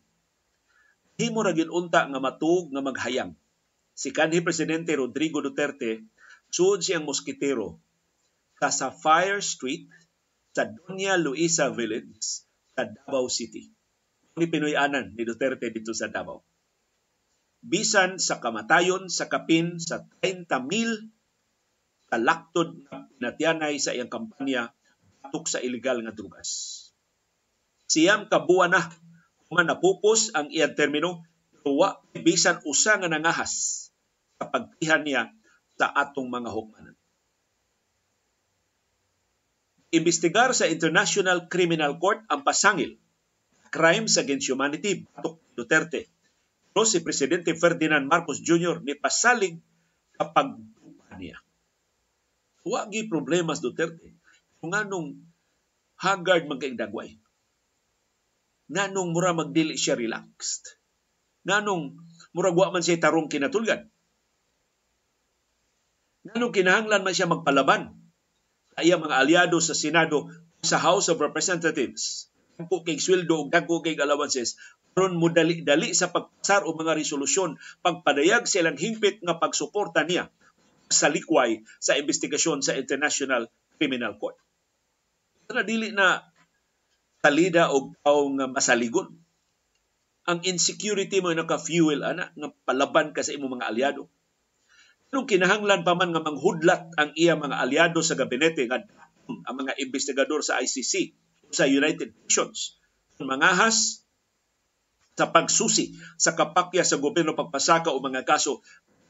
Himo 1.22 1.46
ra 1.46 1.54
unta 1.54 2.10
nga 2.10 2.18
matug 2.18 2.74
nga 2.74 2.82
maghayang. 2.82 3.38
Si 3.94 4.10
kanhi 4.10 4.42
Presidente 4.42 4.98
Rodrigo 4.98 5.38
Duterte 5.38 6.02
sud 6.50 6.82
siyang 6.82 7.06
moskitero 7.06 7.78
sa 8.58 8.74
Sapphire 8.74 9.38
Street 9.38 9.86
sa 10.58 10.66
Doña 10.66 11.14
Luisa 11.22 11.70
Village 11.70 12.42
sa 12.74 12.82
Davao 12.82 13.30
City. 13.30 13.70
Ni 14.34 14.50
Pinoy 14.50 14.74
anan 14.74 15.14
ni 15.14 15.22
Duterte 15.22 15.70
dito 15.70 15.94
sa 15.94 16.10
Davao 16.10 16.55
bisan 17.66 18.22
sa 18.22 18.38
kamatayon 18.38 19.10
sa 19.10 19.26
kapin 19.26 19.82
sa 19.82 20.06
30,000 20.22 21.10
kalaktod 22.06 22.78
na 22.86 23.34
pinatyanay 23.34 23.82
sa 23.82 23.90
iyang 23.90 24.06
kampanya 24.06 24.70
patok 25.26 25.50
sa 25.50 25.58
ilegal 25.58 25.98
nga 26.06 26.14
drugas. 26.14 26.50
Siyam 27.90 28.30
kabuan 28.30 28.70
na 28.70 28.86
man 29.50 29.66
napupos 29.66 30.30
ang 30.30 30.46
iyang 30.54 30.78
termino 30.78 31.26
tuwa 31.66 31.98
bisan 32.14 32.62
usa 32.62 33.02
nga 33.02 33.10
nangahas 33.10 33.86
sa 34.38 34.46
pagtihan 34.46 35.02
niya 35.02 35.22
sa 35.74 35.90
atong 35.90 36.30
mga 36.30 36.50
hukmanan. 36.54 36.94
Imbestigar 39.90 40.54
sa 40.54 40.70
International 40.70 41.50
Criminal 41.50 41.98
Court 41.98 42.22
ang 42.30 42.46
pasangil 42.46 42.94
crimes 43.74 44.14
against 44.22 44.46
humanity 44.46 45.02
batok 45.02 45.42
Duterte 45.58 46.15
no 46.76 46.84
si 46.84 47.00
Presidente 47.00 47.56
Ferdinand 47.56 48.04
Marcos 48.04 48.44
Jr. 48.44 48.84
ni 48.84 48.92
pasalig 48.92 49.56
kapag 50.12 50.60
niya. 51.16 51.40
Wagi 52.68 53.08
problema 53.08 53.56
sa 53.56 53.64
Duterte. 53.64 54.12
Kung 54.60 54.76
anong 54.76 55.16
haggard 55.96 56.44
man 56.44 56.60
kay 56.60 56.76
dagway. 56.76 57.16
Nanong 58.68 59.16
mura 59.16 59.32
magdili 59.32 59.80
siya 59.80 59.96
relaxed. 59.96 60.76
Nanong 61.48 61.96
mura 62.36 62.52
wa 62.52 62.68
man 62.68 62.84
siya 62.84 63.00
tarong 63.00 63.32
kinatulgan. 63.32 63.88
Nanong 66.28 66.52
kinahanglan 66.52 67.00
man 67.00 67.16
siya 67.16 67.30
magpalaban 67.30 67.96
sa 68.76 68.84
iya 68.84 69.00
mga 69.00 69.16
aliado 69.16 69.56
sa 69.64 69.72
Senado 69.72 70.28
sa 70.60 70.76
House 70.76 71.08
of 71.08 71.22
Representatives. 71.24 72.28
Dagko 72.60 72.84
kay 72.84 73.00
sweldo 73.00 73.46
ug 73.46 73.48
dagko 73.48 73.80
kay 73.80 73.96
allowances 73.96 74.60
ron 74.96 75.20
mo 75.20 75.28
dali-dali 75.28 75.92
sa 75.92 76.08
pagpasar 76.08 76.64
o 76.64 76.72
mga 76.72 76.96
resolusyon 76.96 77.60
pagpadayag 77.84 78.48
sa 78.48 78.64
ilang 78.64 78.80
hingpit 78.80 79.20
nga 79.20 79.36
pagsuporta 79.36 80.08
niya 80.08 80.32
sa 80.88 81.12
likway 81.12 81.60
sa 81.76 82.00
investigasyon 82.00 82.64
sa 82.64 82.72
International 82.72 83.44
Criminal 83.76 84.16
Court. 84.16 84.40
Pero 85.44 85.60
dili 85.68 85.92
na 85.92 86.24
talida 87.20 87.68
o 87.76 87.92
tao 88.00 88.24
nga 88.40 88.48
masaligon. 88.48 89.12
Ang 90.26 90.40
insecurity 90.48 91.20
mo 91.20 91.28
naka-fuel 91.28 92.00
ana 92.00 92.32
nga 92.32 92.48
palaban 92.64 93.12
ka 93.12 93.20
sa 93.20 93.36
imong 93.36 93.60
mga 93.60 93.68
aliado. 93.68 94.08
Anong 95.12 95.28
kinahanglan 95.28 95.84
pa 95.84 95.92
man 95.92 96.16
nga 96.16 96.24
manghudlat 96.24 96.88
ang 96.96 97.12
iya 97.20 97.36
mga 97.36 97.60
aliado 97.60 98.00
sa 98.00 98.16
gabinete 98.16 98.64
nga 98.64 98.80
ang 99.28 99.56
mga 99.60 99.76
investigador 99.76 100.40
sa 100.40 100.56
ICC 100.56 101.12
sa 101.52 101.68
United 101.68 102.16
Nations 102.24 102.80
mangahas 103.20 104.05
sa 105.16 105.32
pagsusi 105.32 105.96
sa 106.20 106.36
kapakya 106.36 106.84
sa 106.84 107.00
gobyerno 107.00 107.32
pagpasaka 107.32 107.88
o 107.90 107.98
mga 108.04 108.28
kaso 108.28 108.60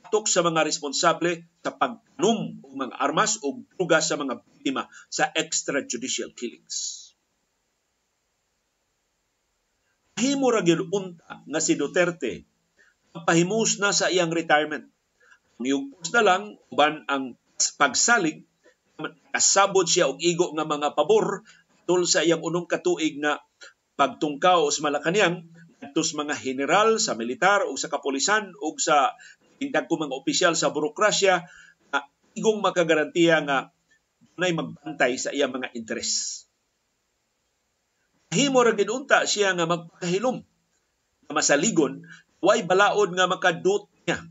patok 0.07 0.31
sa 0.31 0.47
mga 0.47 0.63
responsable 0.63 1.51
sa 1.67 1.75
pagnom 1.75 2.63
o 2.63 2.67
mga 2.79 2.95
armas 3.03 3.43
o 3.43 3.59
druga 3.75 3.99
sa 3.99 4.15
mga 4.15 4.39
biktima 4.39 4.87
sa 5.11 5.27
extrajudicial 5.35 6.31
killings. 6.31 7.11
Himo 10.23 10.47
ra 10.55 10.63
gyud 10.63 10.87
unta 10.95 11.43
nga 11.43 11.59
si 11.59 11.75
Duterte 11.75 12.47
pahimus 13.27 13.83
na 13.83 13.91
sa 13.91 14.07
iyang 14.07 14.31
retirement. 14.31 14.87
Niyugpos 15.59 16.15
na 16.15 16.23
lang 16.23 16.43
uban 16.71 17.03
ang 17.11 17.35
pagsalig 17.81 18.47
kasabot 19.35 19.85
siya 19.91 20.07
og 20.07 20.23
igo 20.23 20.55
nga 20.55 20.65
mga 20.69 20.95
pabor 20.95 21.43
tul 21.83 22.07
sa 22.07 22.23
iyang 22.23 22.47
unong 22.47 22.71
katuig 22.71 23.19
nga 23.19 23.43
pagtungkaw 23.99 24.71
sa 24.71 24.87
Malacañang 24.87 25.49
tus 25.93 26.17
mga 26.17 26.33
general 26.41 26.97
sa 26.97 27.13
militar 27.13 27.69
o 27.69 27.77
sa 27.77 27.93
kapulisan 27.93 28.57
o 28.65 28.73
sa 28.81 29.13
tindag 29.61 29.89
ko 29.89 30.01
mga 30.01 30.17
opisyal 30.17 30.53
sa 30.57 30.73
burokrasya 30.73 31.45
uh, 31.93 32.05
igong 32.37 32.65
makagarantiya 32.65 33.45
nga 33.45 33.59
nay 34.37 34.53
magbantay 34.53 35.17
sa 35.17 35.33
iyang 35.33 35.53
mga 35.53 35.73
interes. 35.77 36.45
Himo 38.33 38.61
ra 38.61 38.77
unta 38.77 39.25
siya 39.25 39.57
nga 39.57 39.65
magpakahilom 39.65 40.45
nga 41.29 41.33
masaligon 41.33 42.05
way 42.45 42.65
balaod 42.65 43.17
nga 43.17 43.29
makadut 43.29 43.89
niya? 44.05 44.29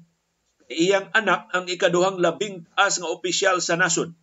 Iyang 0.66 1.14
anak 1.14 1.50
ang 1.54 1.70
ikaduhang 1.70 2.18
labing 2.18 2.66
taas 2.74 2.98
nga 2.98 3.10
opisyal 3.10 3.62
sa 3.62 3.78
nasod. 3.78 4.14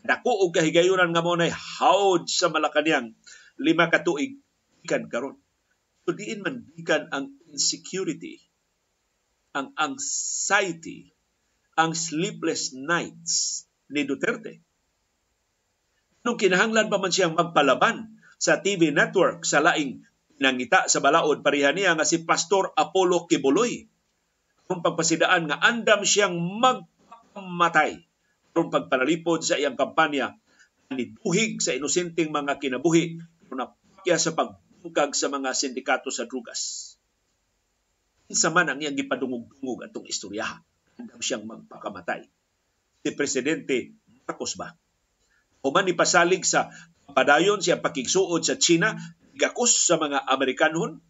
Dako 0.00 0.48
og 0.48 0.56
kahigayunan 0.56 1.12
nga 1.12 1.20
mo 1.20 1.36
nay 1.36 1.52
hawd 1.52 2.24
sa 2.24 2.48
Malacañang 2.48 3.12
lima 3.60 3.92
ka 3.92 4.00
tuig 4.00 4.40
ikan 4.88 5.12
karon 5.12 5.36
so 6.10 6.18
diin 6.18 6.42
man 6.42 6.66
gikan 6.74 7.06
ang 7.14 7.38
insecurity 7.46 8.42
ang 9.54 9.70
anxiety 9.78 11.14
ang 11.78 11.94
sleepless 11.94 12.74
nights 12.74 13.62
ni 13.86 14.02
Duterte 14.02 14.58
nung 16.26 16.34
kinahanglan 16.34 16.90
pa 16.90 16.98
man 16.98 17.14
siyang 17.14 17.38
magpalaban 17.38 18.10
sa 18.42 18.58
TV 18.58 18.90
network 18.90 19.46
sa 19.46 19.62
laing 19.62 20.02
nangita 20.42 20.90
sa 20.90 20.98
balaod 20.98 21.46
pareha 21.46 21.70
niya 21.70 21.94
nga 21.94 22.08
si 22.08 22.24
Pastor 22.24 22.72
Apollo 22.72 23.28
Kibuloy. 23.28 23.84
Kung 24.64 24.80
pagpasidaan 24.80 25.46
nga 25.46 25.60
andam 25.60 26.02
siyang 26.02 26.34
magpamatay 26.34 28.00
kung 28.56 28.72
pagpanalipod 28.72 29.44
sa 29.44 29.60
iyang 29.60 29.76
kampanya 29.76 30.34
niduhig 30.90 31.62
sa 31.62 31.76
inosenteng 31.76 32.34
mga 32.34 32.58
kinabuhi 32.58 33.20
kung 33.46 33.60
napakya 33.62 34.16
sa 34.18 34.34
pagbungkag 34.80 35.12
sa 35.12 35.28
mga 35.28 35.52
sindikato 35.52 36.08
sa 36.08 36.24
drugas. 36.24 36.96
Isa 38.32 38.48
man 38.48 38.72
ang 38.72 38.80
iyang 38.80 38.96
gipadungog-dungog 38.96 39.84
atong 39.84 40.08
istorya. 40.08 40.48
Andam 40.96 41.20
siyang 41.20 41.44
magpakamatay. 41.44 42.24
Si 43.04 43.12
Presidente 43.12 43.92
Marcos 44.24 44.56
ba? 44.56 44.72
Human 45.60 45.84
ni 45.84 45.92
pasalig 45.92 46.48
sa 46.48 46.72
Padayon 47.12 47.60
siya 47.60 47.76
pakigsuod 47.82 48.40
sa 48.40 48.56
China, 48.56 48.96
gakos 49.36 49.84
sa 49.84 50.00
mga 50.00 50.24
Amerikanon, 50.30 51.02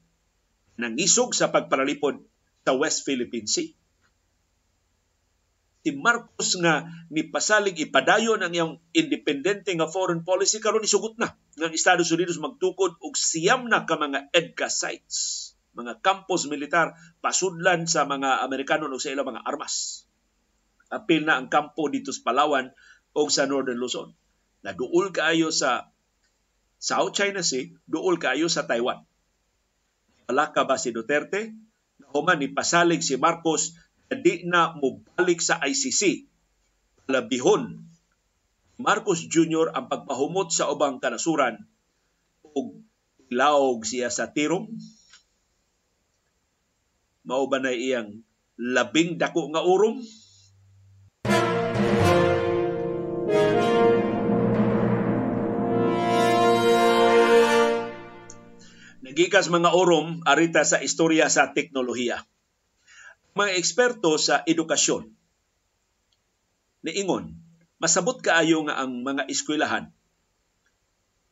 nangisog 0.80 1.30
sa 1.30 1.52
pagparalipod 1.54 2.24
sa 2.66 2.74
West 2.74 3.06
Philippine 3.06 3.46
Sea. 3.46 3.70
Si 5.80 5.96
Marcos 5.96 6.60
nga 6.60 6.84
ni 7.08 7.24
pasalig 7.24 7.80
ipadayon 7.80 8.44
ang 8.44 8.52
iyang 8.52 8.72
independente 8.92 9.72
nga 9.72 9.88
foreign 9.88 10.20
policy 10.20 10.60
karon 10.60 10.84
isugot 10.84 11.16
na 11.16 11.32
ng 11.56 11.72
Estados 11.72 12.12
Unidos 12.12 12.36
magtukod 12.36 13.00
og 13.00 13.16
siyam 13.16 13.64
na 13.64 13.88
ka 13.88 13.96
mga 13.96 14.28
EDCA 14.28 14.68
sites, 14.68 15.16
mga 15.72 16.04
campus 16.04 16.44
militar 16.52 16.92
pasudlan 17.24 17.88
sa 17.88 18.04
mga 18.04 18.44
Amerikano 18.44 18.92
o 18.92 19.00
sa 19.00 19.08
ilang 19.08 19.32
mga 19.32 19.40
armas. 19.48 20.04
Apil 20.92 21.24
na 21.24 21.40
ang 21.40 21.48
kampo 21.48 21.88
dito 21.88 22.12
sa 22.12 22.28
Palawan 22.28 22.76
o 23.16 23.32
sa 23.32 23.48
Northern 23.48 23.80
Luzon 23.80 24.12
na 24.60 24.76
duol 24.76 25.16
kaayo 25.16 25.48
sa 25.48 25.88
South 26.76 27.16
China 27.16 27.40
Sea, 27.40 27.72
duol 27.88 28.20
kaayo 28.20 28.52
sa 28.52 28.68
Taiwan. 28.68 29.00
Wala 30.28 30.52
ka 30.52 30.68
ba 30.68 30.76
si 30.76 30.92
Duterte? 30.92 31.56
Human 32.12 32.36
ni 32.36 32.52
pasalig 32.52 33.00
si 33.00 33.16
Marcos 33.16 33.76
di 34.10 34.42
na 34.46 34.74
mubalik 34.74 35.38
sa 35.38 35.62
ICC. 35.62 36.26
Labihon, 37.10 37.86
Marcos 38.80 39.26
Jr. 39.26 39.74
ang 39.74 39.86
pagpahumot 39.90 40.50
sa 40.50 40.70
ubang 40.70 40.98
kanasuran 40.98 41.62
ug 42.54 42.82
ilaog 43.30 43.86
siya 43.86 44.10
sa 44.10 44.30
tirong 44.30 44.66
mao 47.22 47.46
ba 47.46 47.62
na 47.62 47.70
iyang 47.70 48.26
labing 48.58 49.20
dako 49.20 49.54
nga 49.54 49.62
urong 49.62 50.02
Gikas 59.20 59.52
mga 59.52 59.76
orom 59.76 60.24
arita 60.24 60.64
sa 60.64 60.80
istorya 60.80 61.28
sa 61.28 61.52
teknolohiya. 61.52 62.24
Mga 63.34 63.50
eksperto 63.56 64.18
sa 64.18 64.42
edukasyon. 64.42 65.06
Niingon 66.86 67.36
masabot 67.80 68.20
kaayo 68.20 68.60
nga 68.68 68.76
ang 68.84 69.00
mga 69.00 69.24
eskwelahan 69.32 69.88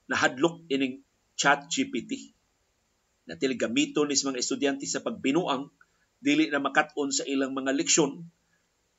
nahadlok 0.08 0.64
ining 0.72 1.04
chat 1.36 1.68
GPT 1.68 2.32
na 3.28 3.36
gamiton 3.36 4.08
nis 4.08 4.24
mga 4.24 4.40
estudyante 4.40 4.88
sa 4.88 5.04
pagbinuang 5.04 5.68
dili 6.24 6.48
na 6.48 6.64
makaton 6.64 7.12
sa 7.12 7.28
ilang 7.28 7.52
mga 7.52 7.76
leksyon 7.76 8.24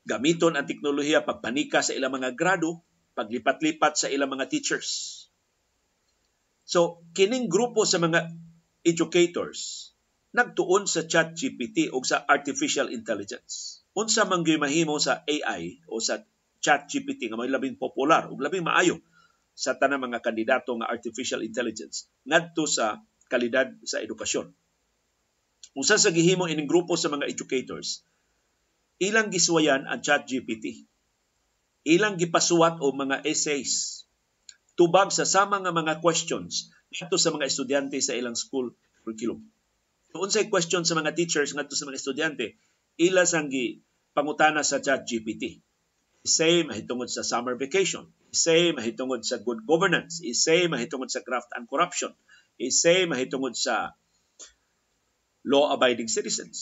gamiton 0.06 0.54
ang 0.54 0.70
teknolohiya 0.70 1.26
pagpanika 1.26 1.82
sa 1.82 1.98
ilang 1.98 2.14
mga 2.14 2.38
grado 2.38 2.86
paglipat-lipat 3.18 3.94
sa 4.00 4.08
ilang 4.08 4.32
mga 4.32 4.48
teachers. 4.48 5.26
So 6.70 7.02
kining 7.18 7.50
grupo 7.50 7.82
sa 7.84 7.98
mga 7.98 8.30
educators 8.86 9.89
nagtuon 10.36 10.86
sa 10.86 11.10
chat 11.10 11.34
GPT 11.34 11.90
o 11.90 12.02
sa 12.06 12.22
artificial 12.26 12.94
intelligence. 12.94 13.82
Unsa 13.98 14.30
man 14.30 14.46
mahimo 14.46 15.02
sa 15.02 15.26
AI 15.26 15.82
o 15.90 15.98
sa 15.98 16.22
chat 16.62 16.86
GPT 16.86 17.32
nga 17.32 17.40
may 17.40 17.50
labing 17.50 17.80
popular 17.80 18.30
o 18.30 18.38
labing 18.38 18.64
maayo 18.64 19.02
sa 19.58 19.76
tanang 19.76 20.06
mga 20.06 20.22
kandidato 20.22 20.72
nga 20.78 20.88
artificial 20.88 21.42
intelligence 21.42 22.08
ngadto 22.24 22.64
sa 22.70 23.02
kalidad 23.28 23.74
sa 23.84 24.00
edukasyon. 24.00 24.54
Usa 25.76 25.98
sa 25.98 26.10
gihimo 26.14 26.50
ining 26.50 26.70
grupo 26.70 26.98
sa 26.98 27.12
mga 27.14 27.30
educators, 27.30 28.02
ilang 28.98 29.30
giswayan 29.30 29.86
ang 29.86 30.02
chat 30.02 30.26
GPT. 30.26 30.86
Ilang 31.88 32.20
gipasuwat 32.20 32.84
o 32.84 32.92
mga 32.92 33.24
essays 33.24 34.04
tubag 34.80 35.12
sa 35.12 35.28
sama 35.28 35.60
nga 35.60 35.76
mga 35.76 36.00
questions 36.00 36.72
ngadto 36.96 37.20
sa 37.20 37.36
mga 37.36 37.52
estudyante 37.52 38.00
sa 38.00 38.16
ilang 38.16 38.36
school 38.36 38.72
curriculum. 39.04 39.44
Unsay 40.18 40.50
question 40.50 40.82
sa 40.82 40.98
mga 40.98 41.14
teachers 41.14 41.54
ngadto 41.54 41.78
sa 41.78 41.86
mga 41.86 42.02
estudyante, 42.02 42.58
ila 42.98 43.30
sang 43.30 43.54
gi 43.54 43.78
pangutana 44.18 44.66
sa 44.66 44.82
chat 44.82 45.06
GPT. 45.06 45.62
Isay 46.26 46.66
mahitungod 46.66 47.08
sa 47.08 47.24
summer 47.24 47.56
vacation. 47.56 48.10
Isay 48.34 48.76
mahitungod 48.76 49.24
sa 49.24 49.40
good 49.40 49.64
governance. 49.64 50.20
Isay 50.20 50.68
mahitungod 50.68 51.08
sa 51.14 51.24
graft 51.24 51.54
and 51.56 51.70
corruption. 51.70 52.12
Isay 52.60 53.08
mahitungod 53.08 53.56
sa 53.56 53.96
law-abiding 55.48 56.12
citizens. 56.12 56.60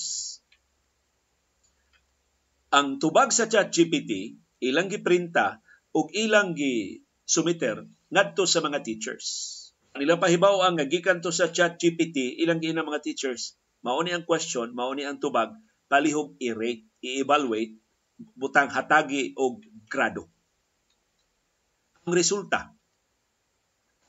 Ang 2.69 3.01
tubag 3.01 3.33
sa 3.33 3.49
chat 3.49 3.73
GPT, 3.73 4.37
ilang 4.61 4.91
giprinta 4.91 5.63
ug 5.95 6.13
ilang 6.13 6.53
gi 6.53 7.01
sumiter 7.25 7.81
ngadto 8.13 8.43
sa 8.45 8.61
mga 8.61 8.85
teachers 8.85 9.56
ang 9.97 10.05
ilang 10.05 10.21
pahibaw 10.21 10.61
ang 10.61 10.77
gikan 10.85 11.25
to 11.25 11.33
sa 11.33 11.49
chat 11.49 11.81
GPT, 11.81 12.37
ilang 12.37 12.61
gina 12.61 12.85
mga 12.85 13.01
teachers, 13.01 13.57
mauni 13.81 14.13
ang 14.13 14.29
question, 14.29 14.69
mauni 14.69 15.09
ang 15.09 15.17
tubag, 15.17 15.57
palihog 15.89 16.37
i-rate, 16.37 16.85
i-evaluate, 17.01 17.73
butang 18.37 18.69
hatagi 18.69 19.33
og 19.33 19.65
grado. 19.89 20.29
Ang 22.05 22.13
resulta, 22.13 22.77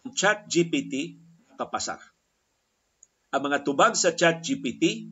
ang 0.04 0.12
chat 0.12 0.44
GPT 0.44 1.16
kapasar. 1.56 2.04
Ang 3.32 3.48
mga 3.48 3.64
tubag 3.64 3.96
sa 3.96 4.12
chat 4.12 4.44
GPT, 4.44 5.08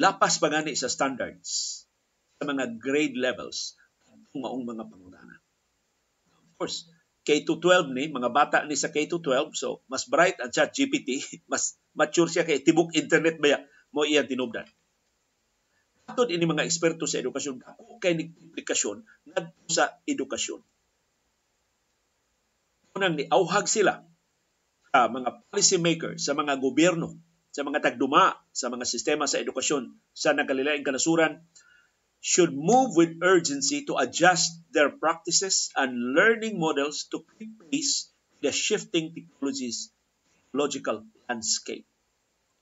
lapas 0.00 0.40
pa 0.40 0.48
sa 0.48 0.88
standards 0.88 1.84
sa 2.40 2.44
mga 2.48 2.80
grade 2.80 3.20
levels 3.20 3.76
ng 4.32 4.40
maong 4.40 4.64
mga 4.64 4.84
pangutana. 4.88 5.36
Of 6.40 6.56
course, 6.56 6.88
K-12 7.26 7.90
ni, 7.90 8.06
mga 8.06 8.30
bata 8.30 8.62
ni 8.62 8.78
sa 8.78 8.94
K-12, 8.94 9.50
so 9.58 9.82
mas 9.90 10.06
bright 10.06 10.38
ang 10.38 10.54
chat 10.54 10.70
GPT, 10.70 11.18
mas 11.52 11.74
mature 11.98 12.30
siya 12.30 12.46
kay 12.46 12.62
tibok 12.62 12.94
internet 12.94 13.42
ba 13.42 13.66
mo 13.90 14.06
iya 14.06 14.22
tinubdan. 14.22 14.66
Atod 16.06 16.30
ini 16.30 16.46
mga 16.46 16.62
eksperto 16.62 17.02
sa 17.10 17.18
edukasyon, 17.18 17.66
ako 17.66 17.98
kay 17.98 18.14
ni 18.14 18.30
implikasyon 18.30 19.02
ngadto 19.26 19.66
sa 19.66 19.98
edukasyon. 20.06 20.62
Unang 22.94 23.18
ni 23.18 23.26
auhag 23.26 23.66
sila 23.66 24.06
sa 24.94 25.10
mga 25.10 25.50
policy 25.50 25.82
maker, 25.82 26.14
sa 26.16 26.32
mga 26.38 26.62
gobyerno, 26.62 27.18
sa 27.50 27.66
mga 27.66 27.82
tagduma, 27.82 28.38
sa 28.54 28.70
mga 28.70 28.86
sistema 28.86 29.26
sa 29.26 29.42
edukasyon 29.42 29.90
sa 30.14 30.30
nagkalilaing 30.30 30.86
kanasuran, 30.86 31.42
should 32.26 32.50
move 32.50 32.98
with 32.98 33.22
urgency 33.22 33.86
to 33.86 33.94
adjust 34.02 34.50
their 34.74 34.90
practices 34.90 35.70
and 35.78 35.94
learning 36.18 36.58
models 36.58 37.06
to 37.14 37.22
keep 37.38 37.54
pace 37.70 38.10
the 38.42 38.50
shifting 38.50 39.14
technologies 39.14 39.94
technological 40.56 41.04
landscape. 41.28 41.84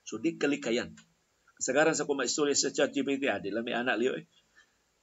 So 0.02 0.18
di 0.18 0.34
kalikayan. 0.34 0.98
Kasagaran 1.54 1.94
sa 1.94 2.10
kumaistorya 2.10 2.58
sa 2.58 2.74
chat 2.74 2.90
GPT, 2.90 3.30
ah, 3.30 3.38
di 3.38 3.54
lang 3.54 3.62
may 3.62 3.78
anak 3.78 4.02
liyo 4.02 4.18
eh. 4.18 4.26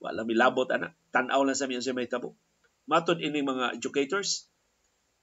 Wala 0.04 0.28
may 0.28 0.36
labot 0.36 0.68
anak. 0.68 0.92
Tanaw 1.16 1.48
lang 1.48 1.56
sa 1.56 1.72
miyan 1.72 1.80
sa 1.80 1.96
may 1.96 2.12
tabo. 2.12 2.36
Matod 2.92 3.24
ini 3.24 3.40
mga 3.40 3.80
educators, 3.80 4.52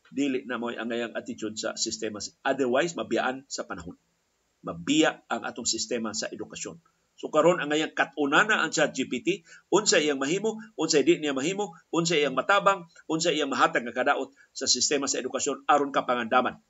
dili 0.08 0.48
na 0.48 0.56
mo 0.56 0.72
ang 0.72 0.88
ngayang 0.88 1.12
attitude 1.12 1.60
sa 1.60 1.76
sistema. 1.76 2.24
Otherwise, 2.40 2.96
mabiyaan 2.96 3.44
sa 3.52 3.68
panahon. 3.68 4.00
Mabiya 4.64 5.28
ang 5.28 5.44
atong 5.44 5.68
sistema 5.68 6.16
sa 6.16 6.32
edukasyon. 6.32 6.80
So 7.18 7.34
karon 7.34 7.58
ang 7.58 7.74
ngayang 7.74 7.98
katunana 7.98 8.62
ang 8.62 8.70
chat 8.70 8.94
GPT, 8.94 9.42
unsa 9.74 9.98
iyang 9.98 10.22
mahimo, 10.22 10.62
unsa 10.78 11.02
di 11.02 11.18
niya 11.18 11.34
mahimo, 11.34 11.74
unsa 11.90 12.14
iyang 12.14 12.38
matabang, 12.38 12.86
unsa 13.10 13.34
iyang 13.34 13.50
mahatag 13.50 13.82
nga 13.90 14.06
kadaot 14.06 14.30
sa 14.54 14.70
sistema 14.70 15.10
sa 15.10 15.18
edukasyon 15.18 15.66
aron 15.66 15.90
ka 15.90 16.06
pangandaman. 16.06 16.62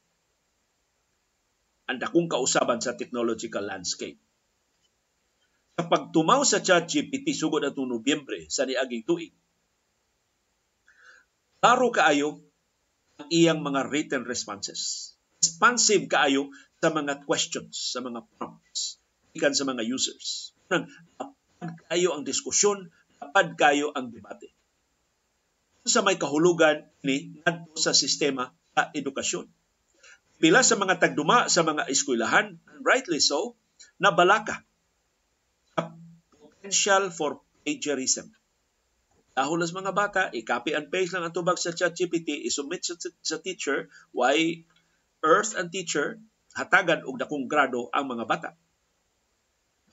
Ang 1.84 2.00
dakong 2.00 2.32
kausaban 2.32 2.80
sa 2.80 2.96
technological 2.96 3.60
landscape. 3.60 4.16
Sa 5.76 5.84
pagtumaw 5.84 6.40
sa 6.48 6.64
chat 6.64 6.88
GPT 6.88 7.36
sugod 7.36 7.68
atong 7.68 7.92
Nobyembre 7.92 8.48
sa 8.48 8.64
niaging 8.64 9.04
tuig, 9.04 9.36
klaro 11.60 11.92
kaayo 11.92 12.40
ang 13.20 13.28
iyang 13.28 13.60
mga 13.60 13.84
written 13.92 14.24
responses. 14.24 15.12
Responsive 15.44 16.08
kaayo 16.08 16.48
sa 16.80 16.88
mga 16.88 17.28
questions, 17.28 17.92
sa 17.92 18.00
mga 18.00 18.24
prompts 18.40 18.97
gikan 19.38 19.54
sa 19.54 19.62
mga 19.62 19.86
users. 19.86 20.50
Nang 20.74 20.90
apad 21.22 21.78
kayo 21.86 22.18
ang 22.18 22.26
diskusyon, 22.26 22.90
apad 23.22 23.54
kayo 23.54 23.94
ang 23.94 24.10
debate. 24.10 24.50
Sa 25.86 26.02
may 26.02 26.18
kahulugan 26.18 26.90
ni 27.06 27.38
ngadto 27.46 27.78
sa 27.78 27.94
sistema 27.94 28.50
sa 28.74 28.90
edukasyon. 28.90 29.46
Pila 30.42 30.66
sa 30.66 30.74
mga 30.74 30.98
tagduma 30.98 31.46
sa 31.46 31.62
mga 31.62 31.86
eskwelahan, 31.86 32.58
rightly 32.82 33.22
so, 33.22 33.54
na 34.02 34.10
balaka 34.10 34.66
potential 36.68 37.08
for 37.08 37.40
plagiarism. 37.64 38.28
Dahol 39.32 39.64
sa 39.64 39.78
mga 39.78 39.92
bata, 39.96 40.22
i-copy 40.34 40.76
and 40.76 40.92
paste 40.92 41.16
lang 41.16 41.24
ang 41.24 41.32
tubag 41.32 41.56
sa 41.56 41.72
ChatGPT, 41.72 42.44
i-submit 42.44 42.84
sa, 42.84 42.98
sa 43.24 43.40
teacher, 43.40 43.88
why 44.12 44.66
Earth 45.24 45.56
and 45.56 45.72
teacher, 45.72 46.20
hatagan 46.52 47.08
og 47.08 47.16
dakong 47.16 47.48
grado 47.48 47.88
ang 47.94 48.10
mga 48.10 48.24
bata. 48.28 48.50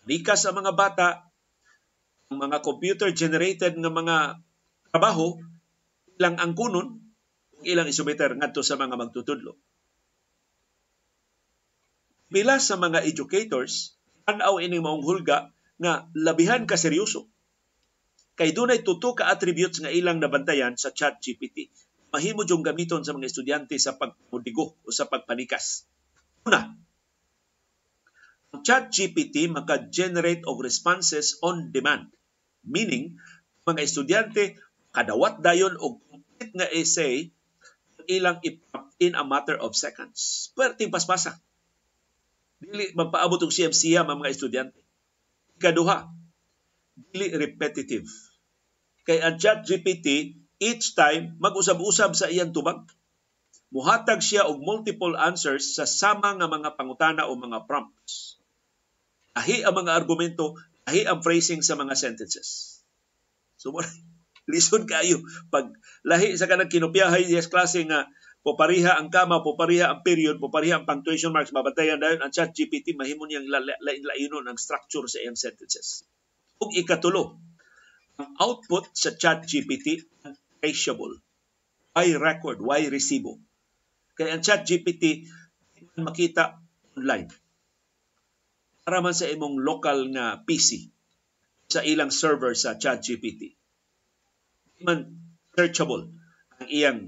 Likas 0.06 0.46
sa 0.46 0.54
mga 0.54 0.72
bata, 0.78 1.26
ang 2.30 2.38
mga 2.38 2.62
computer-generated 2.62 3.74
nga 3.82 3.90
mga 3.90 4.18
trabaho, 4.94 5.38
ilang 6.22 6.38
ang 6.38 6.54
kunon, 6.54 7.02
ilang 7.66 7.90
isumiter 7.90 8.38
ngadto 8.38 8.62
sa 8.62 8.78
mga 8.78 8.94
magtutudlo. 8.98 9.58
Pila 12.30 12.62
sa 12.62 12.78
mga 12.78 13.06
educators, 13.06 13.98
tanaw 14.26 14.62
ining 14.62 14.86
maong 14.86 15.06
hulga 15.06 15.50
nga 15.82 16.06
labihan 16.14 16.66
ka 16.70 16.78
seryoso. 16.78 17.30
Kay 18.36 18.52
dunay 18.52 18.84
tuto 18.84 19.16
ka 19.16 19.32
attributes 19.32 19.80
nga 19.80 19.90
ilang 19.90 20.20
nabantayan 20.20 20.76
sa 20.76 20.92
chat 20.92 21.18
GPT. 21.24 21.72
Mahimo 22.12 22.44
jong 22.44 22.64
gamiton 22.64 23.02
sa 23.02 23.16
mga 23.16 23.32
estudyante 23.32 23.76
sa 23.80 23.96
pagmudigo 23.96 24.76
o 24.84 24.90
sa 24.92 25.08
pagpanikas. 25.08 25.88
Una, 26.44 26.76
ang 28.56 28.64
chat 28.64 28.88
GPT 28.88 29.52
maka-generate 29.52 30.48
og 30.48 30.64
responses 30.64 31.36
on 31.44 31.76
demand. 31.76 32.08
Meaning, 32.64 33.20
mga 33.68 33.84
estudyante 33.84 34.56
kadawat 34.96 35.44
dayon 35.44 35.76
og 35.76 36.00
complete 36.08 36.56
nga 36.56 36.72
essay 36.72 37.36
ilang 38.08 38.40
in 39.04 39.12
a 39.20 39.28
matter 39.28 39.60
of 39.60 39.76
seconds. 39.76 40.56
Perting 40.56 40.88
paspasa. 40.88 41.36
Dili 42.64 42.96
magpaabot 42.96 43.44
og 43.44 43.52
siyam-siyam 43.52 44.08
ang 44.08 44.24
mga 44.24 44.32
estudyante. 44.32 44.80
Ikaduha, 45.60 46.08
dili 47.12 47.36
repetitive. 47.36 48.08
Kay 49.04 49.20
ang 49.20 49.36
chat 49.36 49.68
GPT, 49.68 50.32
each 50.64 50.96
time 50.96 51.36
mag-usab-usab 51.44 52.16
sa 52.16 52.32
iyang 52.32 52.56
tubag. 52.56 52.88
Muhatag 53.76 54.24
siya 54.24 54.48
og 54.48 54.64
multiple 54.64 55.20
answers 55.20 55.76
sa 55.76 55.84
sama 55.84 56.40
nga 56.40 56.48
mga 56.48 56.80
pangutana 56.80 57.28
o 57.28 57.36
mga 57.36 57.68
prompts 57.68 58.40
ahi 59.36 59.68
ang 59.68 59.76
mga 59.76 59.92
argumento, 59.92 60.56
ahi 60.88 61.04
ang 61.04 61.20
phrasing 61.20 61.60
sa 61.60 61.76
mga 61.76 61.94
sentences. 61.94 62.80
So, 63.60 63.76
listen 64.52 64.88
kayo. 64.88 65.22
Pag 65.52 65.76
lahi 66.08 66.40
sa 66.40 66.48
kanang 66.48 66.72
kinopyahay 66.72 67.28
yes 67.28 67.52
klase 67.52 67.84
nga 67.84 68.08
popariha 68.46 68.96
ang 68.96 69.12
kama, 69.12 69.44
popariha 69.44 69.92
ang 69.92 70.02
period, 70.06 70.40
popariha 70.40 70.82
ang 70.82 70.86
punctuation 70.88 71.36
marks, 71.36 71.52
mabantayan 71.52 72.00
dayon 72.00 72.22
ang 72.24 72.32
chat 72.32 72.54
GPT, 72.54 72.96
mahimo 72.96 73.26
niyang 73.26 73.50
lain-lainon 73.82 74.46
ang 74.46 74.56
structure 74.56 75.06
sa 75.10 75.20
iyang 75.20 75.38
sentences. 75.38 76.06
Ug 76.62 76.72
ikatulo, 76.72 77.36
ang 78.16 78.32
output 78.40 78.88
sa 78.96 79.12
chat 79.18 79.44
GPT 79.44 80.08
traceable. 80.64 81.20
Why 81.92 82.16
record? 82.16 82.64
Why 82.64 82.88
resibo? 82.88 83.42
Kaya 84.16 84.40
ang 84.40 84.44
chat 84.46 84.64
GPT 84.64 85.28
makita 86.00 86.60
online 86.96 87.45
para 88.86 89.02
man 89.02 89.18
sa 89.18 89.26
imong 89.26 89.66
local 89.66 90.14
nga 90.14 90.46
PC 90.46 90.94
sa 91.66 91.82
ilang 91.82 92.14
server 92.14 92.54
sa 92.54 92.78
ChatGPT. 92.78 93.58
Man 94.86 95.18
searchable 95.58 96.14
ang 96.62 96.70
iyang 96.70 97.00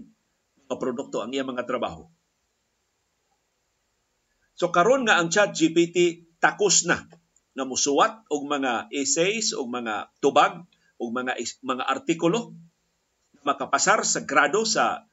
mga 0.65 0.75
produkto, 0.81 1.21
ang 1.21 1.29
iyang 1.29 1.53
mga 1.53 1.69
trabaho. 1.69 2.09
So 4.57 4.73
karon 4.73 5.05
nga 5.05 5.21
ang 5.21 5.29
ChatGPT 5.29 6.25
takos 6.41 6.89
na 6.89 7.05
na 7.53 7.63
musuwat 7.69 8.25
og 8.33 8.41
mga 8.49 8.89
essays 8.89 9.53
og 9.53 9.69
mga 9.69 10.09
tubag 10.17 10.65
og 10.97 11.09
mga 11.13 11.37
mga 11.61 11.83
artikulo 11.85 12.57
makapasar 13.45 14.01
sa 14.01 14.25
grado 14.25 14.65
sa 14.65 15.05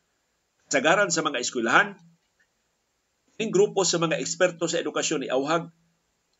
sagaran 0.73 1.13
sa 1.13 1.21
mga 1.21 1.45
eskwelahan. 1.45 2.01
Ning 3.37 3.53
grupo 3.53 3.85
sa 3.85 4.01
mga 4.01 4.17
eksperto 4.17 4.65
sa 4.65 4.81
edukasyon 4.81 5.23
ni 5.25 5.29
Auhag 5.29 5.69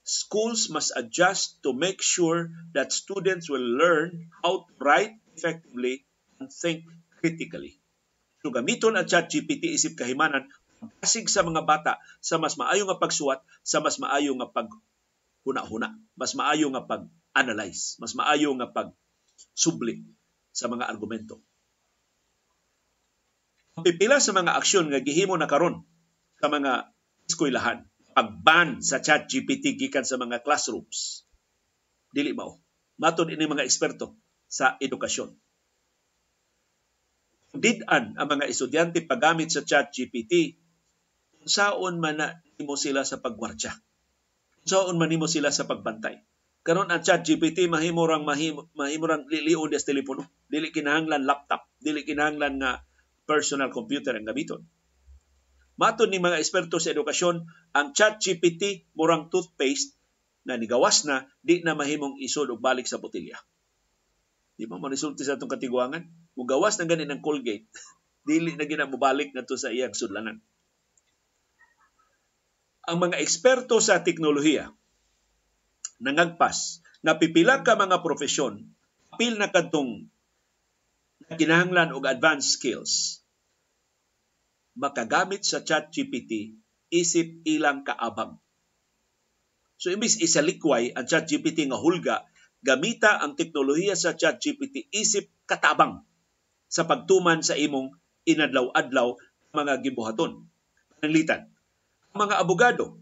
schools 0.05 0.69
must 0.69 0.93
adjust 0.95 1.65
to 1.65 1.73
make 1.73 2.05
sure 2.05 2.53
that 2.77 2.93
students 2.93 3.49
will 3.49 3.65
learn 3.65 4.29
how 4.45 4.69
to 4.69 4.73
write 4.79 5.17
effectively 5.33 6.05
and 6.39 6.53
think 6.53 6.85
critically. 7.19 7.81
So 8.45 8.53
gamiton 8.53 9.01
ang 9.01 9.09
chat 9.09 9.33
GPT 9.33 9.73
isip 9.73 9.97
kahimanan 9.97 10.53
pasig 11.01 11.33
sa 11.33 11.41
mga 11.41 11.65
bata 11.65 11.97
sa 12.21 12.37
mas 12.37 12.61
maayo 12.61 12.85
nga 12.85 13.01
pagsuwat, 13.01 13.41
sa 13.65 13.81
mas 13.81 13.97
maayo 13.97 14.37
nga 14.37 14.53
pag 14.53 14.69
huna-huna, 15.49 15.97
mas 16.13 16.37
maayo 16.37 16.69
nga 16.77 16.85
pag-analyze, 16.85 17.97
mas 17.97 18.13
maayo 18.13 18.53
nga 18.61 18.69
pag 18.69 18.89
subli 19.57 20.05
sa 20.53 20.69
mga 20.69 20.85
argumento. 20.85 21.41
Pipila 23.81 24.21
sa 24.21 24.37
mga 24.37 24.55
aksyon 24.61 24.93
nga 24.93 25.01
gihimo 25.01 25.35
na 25.41 25.49
karon 25.49 25.83
sa 26.39 26.53
mga 26.53 26.93
eskwelahan 27.25 27.89
pag-ban 28.15 28.81
sa 28.81 29.03
chat 29.03 29.27
GPT 29.27 29.75
gikan 29.75 30.07
sa 30.07 30.17
mga 30.17 30.41
classrooms. 30.47 31.27
Dili 32.15 32.31
mao. 32.31 32.63
Matod 32.97 33.27
ini 33.29 33.45
mga 33.45 33.67
eksperto 33.67 34.15
sa 34.47 34.79
edukasyon. 34.79 35.35
Didan 37.55 38.15
ang 38.15 38.29
mga 38.31 38.47
estudyante 38.47 39.03
paggamit 39.03 39.51
sa 39.51 39.67
chat 39.67 39.91
GPT, 39.91 40.59
saon 41.47 41.99
man 41.99 42.19
na 42.19 42.27
nimo 42.59 42.79
sila 42.79 43.03
sa 43.03 43.19
pagwardya. 43.19 43.75
Saon 44.63 44.99
man 44.99 45.11
nimo 45.11 45.27
sila 45.27 45.51
sa 45.51 45.67
pagbantay. 45.67 46.23
Karon 46.65 46.91
ang 46.91 47.03
chat 47.03 47.27
GPT 47.27 47.67
mahimo 47.67 48.07
rang 48.07 48.23
mahimo, 48.23 48.71
mahimo 48.79 49.05
rang 49.11 49.27
liliod 49.27 49.75
des 49.75 49.85
telepono. 49.85 50.27
Dili 50.49 50.71
kinahanglan 50.71 51.27
laptop, 51.27 51.67
dili 51.83 52.07
kinahanglan 52.07 52.63
nga 52.63 52.83
personal 53.27 53.75
computer 53.75 54.15
ang 54.15 54.25
gamiton 54.25 54.63
Matod 55.75 56.07
ni 56.07 56.23
mga 56.23 56.39
eksperto 56.39 56.79
sa 56.79 56.95
edukasyon, 56.95 57.51
ang 57.75 57.91
chat 57.91 58.23
GPT 58.23 58.87
murang 58.95 59.27
toothpaste 59.27 59.99
na 60.47 60.55
nigawas 60.55 61.03
na, 61.03 61.27
di 61.43 61.67
na 61.67 61.75
mahimong 61.75 62.23
isod 62.23 62.53
og 62.55 62.63
balik 62.63 62.87
sa 62.87 63.03
botilya. 63.03 63.35
Di 64.55 64.71
ba 64.71 64.79
manisulti 64.79 65.27
sa 65.27 65.35
itong 65.35 65.51
katiguangan? 65.51 66.07
Mugawas 66.39 66.79
na 66.79 66.87
ganin 66.87 67.11
ng 67.11 67.23
Colgate, 67.25 67.67
dili 68.29 68.55
na 68.55 68.71
gina 68.71 68.87
mobalik 68.87 69.35
na 69.35 69.43
to 69.43 69.59
sa 69.59 69.75
iyang 69.75 69.97
sudlanan. 69.97 70.39
Ang 72.85 72.99
mga 73.01 73.19
eksperto 73.19 73.81
sa 73.83 74.05
teknolohiya, 74.05 74.71
nangagpas, 75.99 76.85
na 77.03 77.19
pipila 77.19 77.67
ka 77.67 77.75
mga 77.75 78.05
profesyon, 78.05 78.63
apil 79.11 79.41
na 79.41 79.51
kadtong 79.51 80.07
kinahanglan 81.35 81.97
og 81.97 82.05
advanced 82.07 82.61
skills 82.61 83.24
makagamit 84.75 85.47
sa 85.47 85.63
chat 85.63 85.91
GPT 85.91 86.59
isip 86.95 87.43
ilang 87.47 87.83
kaabang. 87.83 88.39
So 89.79 89.91
imbis 89.91 90.23
isalikway 90.23 90.95
ang 90.95 91.07
chat 91.11 91.27
GPT 91.27 91.67
nga 91.71 91.79
hulga, 91.79 92.17
gamita 92.63 93.19
ang 93.19 93.35
teknolohiya 93.35 93.99
sa 93.99 94.15
chat 94.15 94.39
GPT 94.39 94.91
isip 94.95 95.27
katabang 95.51 96.07
sa 96.71 96.87
pagtuman 96.87 97.43
sa 97.43 97.59
imong 97.59 97.95
inadlaw-adlaw 98.25 99.19
mga 99.55 99.75
gibuhaton. 99.85 100.47
Pananglitan, 100.99 101.47
ang 102.11 102.19
mga 102.27 102.35
abogado, 102.43 102.99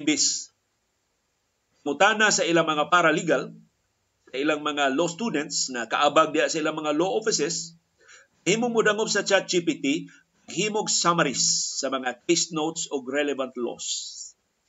imbis 0.00 0.54
mutana 1.82 2.30
sa 2.34 2.42
ilang 2.42 2.66
mga 2.66 2.88
paralegal, 2.90 3.54
sa 4.26 4.36
ilang 4.36 4.60
mga 4.62 4.94
law 4.94 5.06
students 5.06 5.70
na 5.70 5.86
kaabag 5.86 6.34
diya 6.34 6.50
sa 6.50 6.58
ilang 6.58 6.78
mga 6.78 6.98
law 6.98 7.14
offices, 7.14 7.78
himong 8.46 8.74
mo 8.74 8.82
dangob 8.82 9.10
sa 9.10 9.22
ChatGPT 9.22 10.10
himog 10.46 10.86
summaries 10.86 11.42
sa 11.82 11.90
mga 11.90 12.22
case 12.26 12.54
notes 12.54 12.86
o 12.94 13.02
relevant 13.02 13.54
laws 13.58 14.14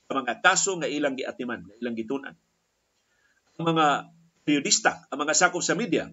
sa 0.08 0.16
mga 0.16 0.40
kaso 0.40 0.80
nga 0.80 0.88
ilang 0.88 1.14
giatiman, 1.14 1.68
ilang 1.78 1.94
gitunan. 1.94 2.34
Ang 3.60 3.76
mga 3.76 3.86
periodista, 4.42 5.04
ang 5.12 5.20
mga 5.20 5.36
sakop 5.36 5.60
sa 5.60 5.76
media, 5.76 6.08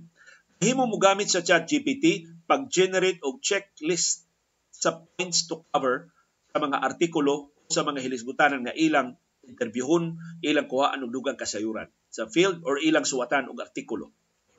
himo 0.60 0.84
mo 0.84 1.00
gamit 1.00 1.32
sa 1.32 1.40
ChatGPT 1.40 2.28
pag-generate 2.44 3.24
og 3.24 3.40
checklist 3.40 4.28
sa 4.76 5.00
points 5.00 5.48
to 5.48 5.64
cover 5.72 6.12
sa 6.52 6.60
mga 6.60 6.78
artikulo 6.84 7.56
sa 7.72 7.88
mga 7.88 8.04
hilisgutanan 8.04 8.68
nga 8.68 8.76
ilang 8.76 9.16
interviewon, 9.48 10.20
ilang 10.44 10.68
kuhaan 10.68 11.06
og 11.06 11.14
dugang 11.14 11.40
kasayuran 11.40 11.88
sa 12.12 12.28
field 12.28 12.62
or 12.68 12.78
ilang 12.82 13.08
suwatan 13.08 13.48
og 13.48 13.64
artikulo, 13.64 14.12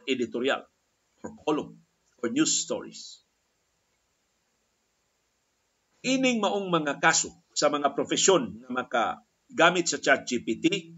editorial, 0.08 0.64
or 1.20 1.36
column, 1.44 1.76
or 2.22 2.32
news 2.32 2.64
stories. 2.64 3.25
Ining 6.04 6.44
maong 6.44 6.68
mga 6.68 7.00
kaso 7.00 7.32
sa 7.56 7.72
mga 7.72 7.96
profesyon 7.96 8.60
na 8.60 8.68
makagamit 8.68 9.88
sa 9.88 9.96
ChatGPT, 9.96 10.92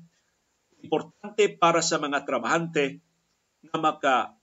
importante 0.82 1.44
para 1.54 1.82
sa 1.82 2.02
mga 2.02 2.26
trabahante 2.26 3.02
na 3.66 3.78
maka 3.78 4.34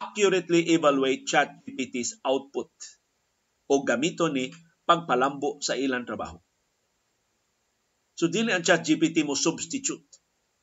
accurately 0.00 0.72
evaluate 0.72 1.28
ChatGPT's 1.28 2.20
output 2.24 2.72
o 3.68 3.84
gamito 3.84 4.32
ni 4.32 4.48
pagpalambo 4.88 5.60
sa 5.60 5.76
ilang 5.76 6.08
trabaho. 6.08 6.40
So 8.16 8.28
dili 8.28 8.52
ang 8.52 8.64
ChatGPT 8.64 9.24
mo 9.24 9.36
substitute. 9.36 10.04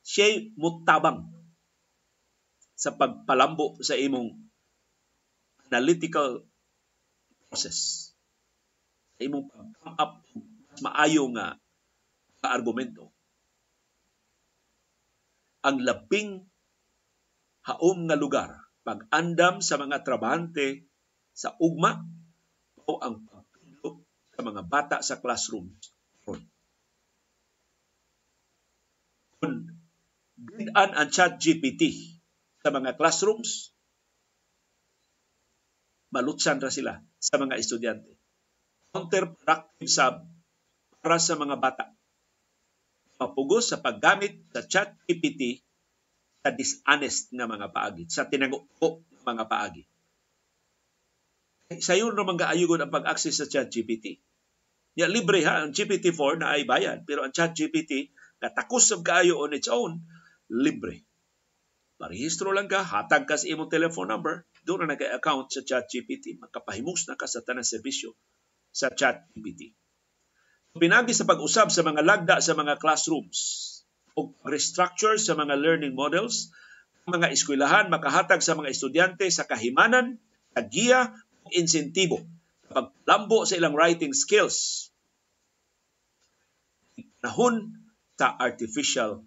Siya 0.05 0.53
mo 0.57 0.86
tabang 0.86 1.25
sa 2.78 2.93
pagpalambo 2.93 3.82
sa 3.82 3.97
imong 3.97 4.38
analytical 5.69 6.45
process 7.49 8.13
imong 9.18 9.49
pag-come 9.49 9.97
up 9.97 10.22
maayo 10.82 11.26
nga 11.34 11.57
argumento 12.47 13.11
ang 15.68 15.84
labing 15.84 16.47
haom 17.68 18.07
nga 18.07 18.15
lugar 18.15 18.72
pag-andam 18.88 19.59
sa 19.59 19.76
mga 19.76 20.07
trabahante 20.07 20.88
sa 21.36 21.51
ugma 21.59 22.07
o 22.88 23.03
ang 23.03 23.28
pagtudlo 23.28 24.07
sa 24.32 24.41
mga 24.47 24.61
bata 24.63 24.97
sa 25.03 25.20
classroom. 25.20 25.68
Kung 26.24 26.39
bidan 30.39 30.95
ang 30.95 31.11
chat 31.11 31.36
GPT 31.36 32.15
sa 32.63 32.72
mga 32.72 32.95
classrooms, 32.95 33.76
malutsan 36.15 36.63
ra 36.63 36.72
sila 36.72 37.03
sa 37.20 37.36
mga 37.36 37.59
estudyante 37.59 38.16
counterproductive 38.91 39.91
sab 39.91 40.23
para 41.01 41.17
sa 41.21 41.38
mga 41.38 41.55
bata. 41.59 41.85
Mapugos 43.17 43.73
sa 43.73 43.81
paggamit 43.81 44.45
sa 44.53 44.61
chat 44.65 44.93
GPT 45.09 45.63
sa 46.45 46.53
dishonest 46.53 47.33
nga 47.33 47.49
mga 47.49 47.73
paagi, 47.73 48.03
sa 48.07 48.29
tinago 48.29 48.69
nga 48.77 49.33
mga 49.33 49.45
paagi. 49.49 49.83
Sayon 51.81 52.15
naman 52.15 52.39
kaayugon 52.39 52.79
ang 52.79 52.93
pag-access 52.93 53.43
sa 53.43 53.49
chat 53.49 53.67
GPT. 53.67 54.21
Ya, 54.97 55.05
libre 55.05 55.43
ha, 55.43 55.61
ang 55.61 55.75
GPT-4 55.75 56.41
na 56.41 56.55
ay 56.55 56.63
bayad, 56.63 57.03
pero 57.03 57.21
ang 57.27 57.33
chat 57.35 57.53
GPT, 57.53 58.13
katakos 58.39 58.89
sa 58.89 58.97
kaayo 59.03 59.43
on 59.43 59.53
its 59.53 59.69
own, 59.69 60.01
libre. 60.47 61.03
Parehistro 61.97 62.53
lang 62.53 62.69
ka, 62.69 62.85
hatag 62.85 63.25
ka 63.25 63.35
sa 63.35 63.49
imong 63.49 63.69
telephone 63.69 64.09
number, 64.09 64.45
doon 64.63 64.85
na 64.85 64.95
nag-account 64.95 65.49
sa 65.49 65.61
chat 65.65 65.85
GPT, 65.89 66.38
makapahimus 66.39 67.09
na 67.09 67.17
ka 67.17 67.25
sa 67.25 67.43
tanang 67.43 67.67
serbisyo 67.67 68.15
sa 68.78 68.93
ChatGPT. 68.93 69.73
Pinagi 70.78 71.17
sa 71.17 71.25
pag-usab 71.25 71.73
sa 71.73 71.82
mga 71.82 72.05
lagda 72.05 72.38
sa 72.38 72.53
mga 72.53 72.78
classrooms 72.78 73.65
o 74.13 74.30
restructure 74.45 75.17
sa 75.17 75.34
mga 75.34 75.57
learning 75.57 75.97
models, 75.97 76.53
mga 77.09 77.34
eskwelahan 77.34 77.89
makahatag 77.89 78.45
sa 78.45 78.53
mga 78.53 78.69
estudyante 78.69 79.25
sa 79.34 79.49
kahimanan, 79.49 80.21
kagiya 80.53 81.17
o 81.41 81.49
insentibo 81.49 82.21
paglambo 82.69 83.47
sa 83.47 83.57
ilang 83.57 83.73
writing 83.73 84.13
skills. 84.13 84.91
Nahon 87.25 87.73
sa 88.19 88.38
artificial 88.38 89.25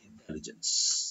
intelligence. 0.00 1.04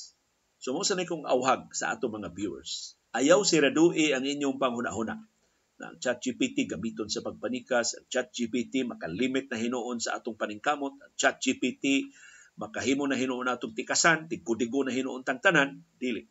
So 0.58 0.74
mo 0.74 0.82
kong 0.82 1.28
awhag 1.30 1.70
sa 1.78 1.94
ato 1.94 2.10
mga 2.10 2.34
viewers. 2.34 2.98
Ayaw 3.14 3.46
si 3.46 3.62
Radui 3.62 4.12
ang 4.12 4.26
inyong 4.26 4.58
panghuna-huna 4.58 5.37
na 5.78 5.94
ang 5.94 5.98
ChatGPT 6.02 6.66
gamiton 6.66 7.10
sa 7.10 7.22
pagpanikas, 7.22 8.02
ang 8.02 8.06
ChatGPT 8.10 8.86
makalimit 8.86 9.50
na 9.54 9.58
hinuon 9.62 10.02
sa 10.02 10.18
atong 10.18 10.38
paningkamot, 10.38 10.98
ang 10.98 11.14
ChatGPT 11.14 12.10
makahimo 12.58 13.06
na 13.06 13.14
hinuon 13.14 13.46
atong 13.46 13.78
tikasan, 13.78 14.26
tigkudigo 14.26 14.82
na 14.82 14.94
hinuon 14.94 15.22
tang 15.22 15.38
tanan, 15.38 15.86
dili. 16.02 16.26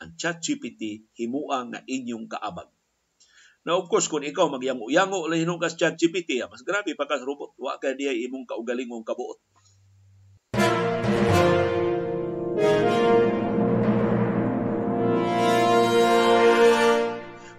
Ang 0.00 0.16
ChatGPT 0.16 1.12
himuang 1.20 1.76
nga 1.76 1.80
inyong 1.84 2.28
kaabag. 2.28 2.68
Na 3.66 3.76
of 3.76 3.90
course, 3.90 4.08
kung 4.08 4.22
ikaw 4.24 4.48
magyango-yango 4.48 5.28
lang 5.28 5.44
hinuon 5.44 5.60
ka 5.60 5.68
sa 5.68 5.88
ChatGPT, 5.88 6.40
ah, 6.40 6.48
mas 6.48 6.64
grabe 6.64 6.96
pa 6.96 7.04
ka 7.04 7.20
robot. 7.20 7.56
Wa 7.60 7.76
ka 7.76 7.92
diya 7.92 8.14
imong 8.14 8.48
kaugalingong 8.48 9.04
kabuot. 9.04 9.55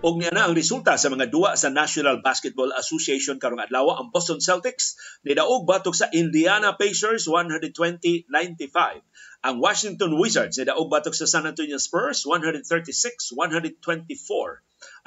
Og 0.05 0.21
niya 0.21 0.29
na 0.29 0.45
ang 0.45 0.53
resulta 0.53 0.93
sa 0.93 1.09
mga 1.09 1.33
duwa 1.33 1.57
sa 1.57 1.73
National 1.73 2.21
Basketball 2.21 2.69
Association 2.77 3.41
karong 3.41 3.57
adlaw 3.57 3.97
ang 3.97 4.13
Boston 4.13 4.37
Celtics 4.37 4.93
nidaog 5.25 5.65
batok 5.65 5.97
sa 5.97 6.05
Indiana 6.13 6.77
Pacers 6.77 7.25
120-95. 7.25 8.29
Ang 9.41 9.55
Washington 9.57 10.13
Wizards 10.21 10.61
nidaog 10.61 10.93
batok 10.93 11.17
sa 11.17 11.25
San 11.25 11.49
Antonio 11.49 11.81
Spurs 11.81 12.29
136-124. 12.29 13.41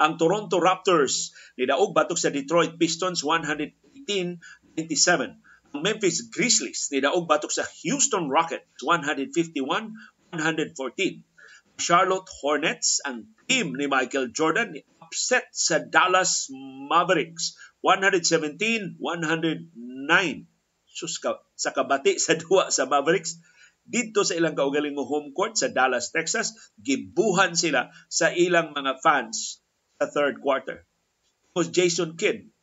Ang 0.03 0.19
Toronto 0.19 0.59
Raptors 0.59 1.31
nidaog 1.55 1.95
batok 1.95 2.19
sa 2.19 2.27
Detroit 2.27 2.75
Pistons 2.75 3.23
118-97. 3.23 4.75
Ang 5.71 5.81
Memphis 5.87 6.27
Grizzlies 6.27 6.91
nidaog 6.91 7.31
batok 7.31 7.55
sa 7.55 7.63
Houston 7.87 8.27
Rockets 8.27 8.83
151-114. 8.83 11.30
Charlotte 11.81 12.29
Hornets 12.29 13.01
ang 13.01 13.33
team 13.49 13.73
ni 13.73 13.89
Michael 13.89 14.29
Jordan 14.29 14.77
upset 15.01 15.49
sa 15.49 15.81
Dallas 15.81 16.53
Mavericks 16.53 17.57
117-109. 17.81 19.01
Sus 20.85 21.17
ka, 21.17 21.41
sa 21.57 21.73
kabati 21.73 22.21
sa 22.21 22.37
duwa 22.37 22.69
sa 22.69 22.85
Mavericks 22.85 23.41
dito 23.81 24.21
sa 24.21 24.37
ilang 24.37 24.53
kaugaling 24.53 24.93
mo 24.93 25.09
home 25.09 25.33
court 25.33 25.57
sa 25.57 25.73
Dallas, 25.73 26.13
Texas, 26.13 26.53
gibuhan 26.77 27.57
sila 27.57 27.89
sa 28.13 28.29
ilang 28.29 28.77
mga 28.77 29.01
fans 29.01 29.65
sa 29.97 30.05
third 30.05 30.37
quarter. 30.37 30.85
Was 31.57 31.73
Jason 31.73 32.13
Kidd. 32.13 32.53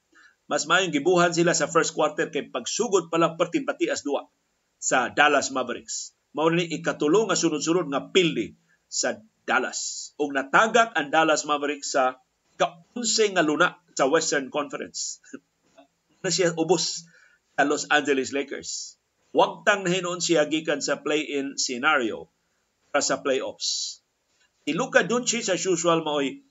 Mas 0.49 0.64
mayong 0.64 0.95
gibuhan 0.95 1.35
sila 1.35 1.53
sa 1.53 1.69
first 1.69 1.93
quarter 1.93 2.31
kay 2.31 2.49
pagsugod 2.49 3.11
pa 3.12 3.19
lang 3.21 3.37
pertimpati 3.37 3.91
as 3.91 4.01
duwa 4.07 4.31
sa 4.79 5.11
Dallas 5.11 5.51
Mavericks. 5.51 6.16
Mao 6.33 6.49
ni 6.49 6.64
ikatulong 6.71 7.29
nga 7.29 7.37
sunod-sunod 7.37 7.91
nga 7.91 8.14
pildi 8.14 8.68
sa 8.89 9.20
Dallas. 9.45 10.12
Ug 10.16 10.32
natagak 10.32 10.97
ang 10.97 11.12
Dallas 11.12 11.45
Mavericks 11.45 11.95
sa 11.95 12.20
kaunse 12.59 13.24
nga 13.32 13.45
luna 13.45 13.76
sa 13.95 14.09
Western 14.09 14.49
Conference. 14.51 15.22
na 16.22 16.30
siya 16.34 16.55
ubos 16.59 17.07
sa 17.55 17.62
Los 17.66 17.86
Angeles 17.91 18.34
Lakers. 18.34 18.99
Huwag 19.30 19.62
tang 19.62 19.84
nahinon 19.84 20.18
siya 20.18 20.49
gikan 20.49 20.80
sa 20.82 20.99
play-in 20.99 21.61
scenario 21.61 22.32
para 22.91 23.05
sa 23.05 23.20
playoffs. 23.20 24.01
Si 24.64 24.72
Luka 24.74 25.05
Doncic 25.05 25.49
as 25.53 25.62
usual 25.62 26.03
maoy 26.03 26.43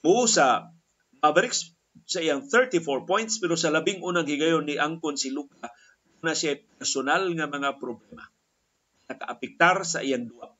buo 0.00 0.24
sa 0.24 0.72
Mavericks 1.20 1.76
sa 2.08 2.24
iyang 2.24 2.46
34 2.48 3.04
points 3.04 3.36
pero 3.42 3.58
sa 3.58 3.72
labing 3.72 4.00
unang 4.00 4.28
higayon 4.28 4.64
ni 4.64 4.80
angkon 4.80 5.18
si 5.20 5.28
Luka 5.34 5.68
na 6.20 6.36
siya 6.36 6.60
personal 6.76 7.28
nga 7.32 7.48
mga 7.48 7.80
problema. 7.80 8.24
Nakaapiktar 9.08 9.82
sa 9.84 10.04
iyang 10.04 10.28
duwa. 10.28 10.52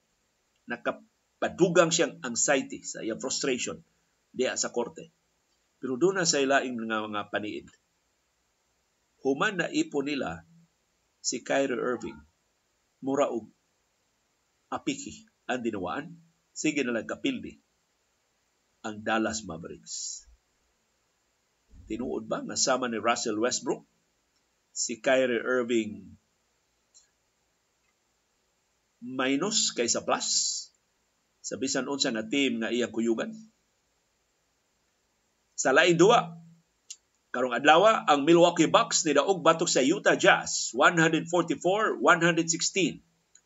Naka 0.71 1.03
padugang 1.43 1.91
siyang 1.91 2.23
anxiety 2.23 2.87
sa 2.87 3.03
iyang 3.03 3.18
frustration 3.18 3.83
diya 4.31 4.55
sa 4.55 4.71
korte. 4.71 5.11
Pero 5.83 5.99
doon 5.99 6.23
na 6.23 6.29
sa 6.29 6.39
ilaing 6.39 6.79
mga 6.79 7.11
mga 7.11 7.23
paniid. 7.35 7.66
Human 9.27 9.59
na 9.59 9.66
ipo 9.66 10.07
nila 10.07 10.47
si 11.18 11.43
Kyrie 11.43 11.77
Irving, 11.77 12.16
mura 13.03 13.29
og 13.29 13.51
apiki 14.71 15.27
ang 15.51 15.61
dinawaan, 15.61 16.14
sige 16.55 16.87
na 16.87 16.95
lang 16.95 17.11
kapildi 17.11 17.59
ang 18.87 19.03
Dallas 19.03 19.43
Mavericks. 19.45 20.25
Tinuod 21.91 22.31
ba 22.31 22.41
nga 22.47 22.55
sama 22.55 22.87
ni 22.87 23.03
Russell 23.03 23.37
Westbrook 23.37 23.83
si 24.71 25.03
Kyrie 25.03 25.43
Irving 25.43 26.20
minus 29.01 29.73
kaysa 29.73 30.05
plus 30.05 30.29
sa 31.41 31.57
bisan 31.57 31.89
unsa 31.89 32.13
nga 32.13 32.23
team 32.29 32.61
nga 32.61 32.71
iyang 32.71 32.93
kuyugan. 32.93 33.33
Sa 35.57 35.75
lain 35.75 35.99
duwa, 35.99 36.41
karong 37.33 37.57
adlaw 37.57 38.07
ang 38.07 38.25
Milwaukee 38.25 38.71
Bucks 38.71 39.05
ni 39.05 39.13
daog 39.17 39.43
batok 39.45 39.69
sa 39.69 39.83
Utah 39.85 40.17
Jazz 40.17 40.73
144-116. 40.79 42.01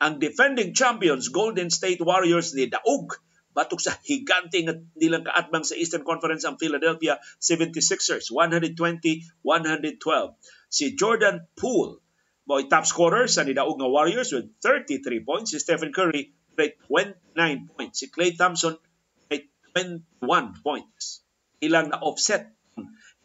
Ang 0.04 0.20
defending 0.20 0.74
champions 0.74 1.30
Golden 1.32 1.70
State 1.70 2.02
Warriors 2.02 2.52
ni 2.52 2.68
daog 2.68 3.18
batok 3.54 3.80
sa 3.80 3.96
higante 4.04 4.60
nga 4.66 4.74
nilang 4.98 5.24
kaatbang 5.24 5.64
sa 5.64 5.78
Eastern 5.78 6.02
Conference 6.02 6.42
ang 6.44 6.58
Philadelphia 6.58 7.16
76ers 7.38 8.28
120-112. 8.28 8.76
Si 10.68 10.92
Jordan 10.98 11.46
Poole 11.56 12.03
mo 12.44 12.60
top 12.64 12.84
scorer 12.84 13.24
sa 13.24 13.44
nidaog 13.44 13.80
nga 13.80 13.88
Warriors 13.88 14.32
with 14.36 14.52
33 14.60 15.24
points. 15.24 15.52
Si 15.52 15.58
Stephen 15.60 15.92
Curry 15.92 16.32
with 16.56 16.76
29 16.88 17.72
points. 17.72 18.00
Si 18.00 18.06
Klay 18.12 18.36
Thompson 18.36 18.76
with 19.32 19.48
21 19.72 20.60
points. 20.60 21.24
Ilang 21.64 21.92
na 21.92 22.00
offset 22.04 22.52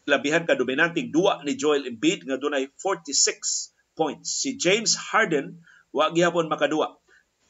labihan 0.09 0.47
ka 0.47 0.57
dominanting 0.57 1.13
duwa 1.13 1.45
ni 1.45 1.53
Joel 1.53 1.85
Embiid 1.85 2.25
nga 2.25 2.39
dunay 2.39 2.71
46 2.81 3.75
points. 3.93 4.31
Si 4.31 4.57
James 4.57 4.97
Harden 4.97 5.61
wa 5.93 6.09
gihapon 6.09 6.49
makadua 6.49 6.97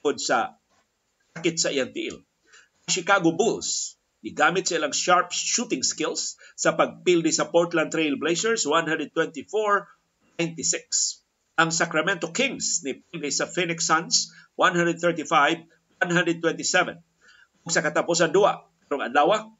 pod 0.03 0.19
sa 0.19 0.59
sakit 1.37 1.55
sa 1.55 1.69
iyang 1.71 1.95
tiil. 1.95 2.19
Chicago 2.89 3.31
Bulls 3.31 3.95
Gigamit 4.19 4.67
silang 4.67 4.91
sharp 4.91 5.31
shooting 5.31 5.79
skills 5.79 6.35
sa 6.59 6.75
pagpildi 6.75 7.31
sa 7.31 7.47
Portland 7.47 7.87
Trail 7.87 8.19
Blazers 8.19 8.67
124-96 8.67 11.18
ang 11.59 11.75
Sacramento 11.75 12.31
Kings 12.31 12.87
ni 12.87 13.03
Pilgay 13.03 13.35
sa 13.35 13.43
Phoenix 13.43 13.83
Suns 13.83 14.31
135-127. 14.55 15.67
Sa 17.67 17.83
katapusan 17.83 18.31
duwa, 18.31 18.63
karong 18.87 19.03
adlaw, 19.11 19.51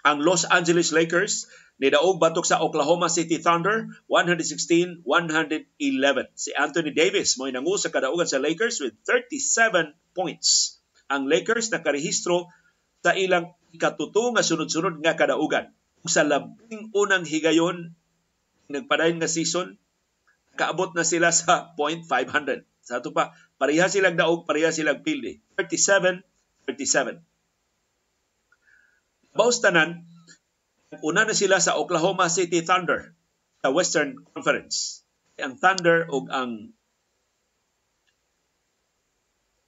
ang 0.00 0.18
Los 0.24 0.48
Angeles 0.48 0.96
Lakers 0.96 1.44
ni 1.76 1.92
daog 1.92 2.16
batok 2.16 2.48
sa 2.48 2.64
Oklahoma 2.64 3.12
City 3.12 3.36
Thunder 3.36 3.92
116-111. 4.08 5.04
Si 6.32 6.56
Anthony 6.56 6.96
Davis 6.96 7.36
mo 7.36 7.52
nangu 7.52 7.76
sa 7.76 7.92
kadaugan 7.92 8.24
sa 8.24 8.40
Lakers 8.40 8.80
with 8.80 8.96
37 9.04 9.92
points. 10.16 10.80
Ang 11.12 11.28
Lakers 11.28 11.68
nakarehistro 11.68 12.48
sa 13.04 13.12
ilang 13.12 13.52
ikatuto 13.76 14.32
nga 14.32 14.40
sunod-sunod 14.40 15.04
nga 15.04 15.20
kadaugan. 15.20 15.68
Sa 16.08 16.24
labing 16.24 16.88
unang 16.96 17.28
higayon 17.28 17.92
nagpadayon 18.72 19.20
nga 19.20 19.28
season 19.28 19.76
kaabot 20.54 20.94
na 20.94 21.04
sila 21.06 21.30
sa 21.30 21.68
0.500. 21.78 22.64
Sa 22.84 23.00
ato 23.00 23.16
pa, 23.16 23.32
pareha 23.56 23.88
silang 23.88 24.16
daog, 24.18 24.44
pareha 24.44 24.68
silang 24.70 25.00
pildi. 25.00 25.40
37-37. 25.56 27.22
Baos 29.34 29.58
tanan, 29.58 30.06
una 31.02 31.26
na 31.26 31.34
sila 31.34 31.58
sa 31.58 31.74
Oklahoma 31.80 32.30
City 32.30 32.62
Thunder 32.62 33.16
sa 33.64 33.72
Western 33.72 34.20
Conference. 34.30 35.02
Ang 35.40 35.58
Thunder 35.58 36.06
o 36.12 36.28
ang 36.30 36.70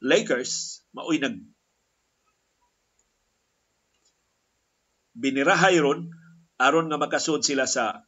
Lakers 0.04 0.84
maoy 0.92 1.18
nag 1.18 1.40
binirahay 5.16 5.80
ron 5.80 6.12
aron 6.60 6.92
nga 6.92 7.00
makasud 7.00 7.40
sila 7.40 7.64
sa 7.64 8.04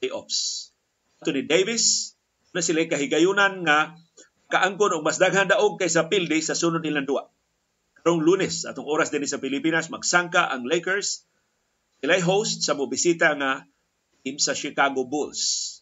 playoffs. 0.00 0.72
Anthony 1.20 1.44
Davis 1.44 2.15
na 2.56 2.64
sila 2.64 2.88
kahigayunan 2.88 3.60
nga 3.68 4.00
kaangkon 4.48 4.96
og 4.96 5.04
mas 5.04 5.20
daghan 5.20 5.52
daog 5.52 5.76
kaysa 5.76 6.08
pildi 6.08 6.40
sa 6.40 6.56
sunod 6.56 6.80
nilang 6.80 7.04
duwa. 7.04 7.28
Karong 8.00 8.22
Lunes 8.22 8.64
atong 8.64 8.88
oras 8.88 9.12
din 9.12 9.28
sa 9.28 9.42
Pilipinas 9.42 9.92
magsangka 9.92 10.48
ang 10.48 10.64
Lakers 10.64 11.28
ilay 12.00 12.24
host 12.24 12.64
sa 12.64 12.72
mobisita 12.72 13.34
nga 13.36 13.68
team 14.24 14.40
sa 14.40 14.56
Chicago 14.56 15.04
Bulls. 15.04 15.74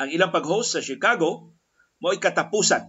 Ang 0.00 0.10
ilang 0.10 0.32
pag-host 0.32 0.74
sa 0.74 0.82
Chicago 0.82 1.52
mo 2.00 2.08
katapusan 2.16 2.88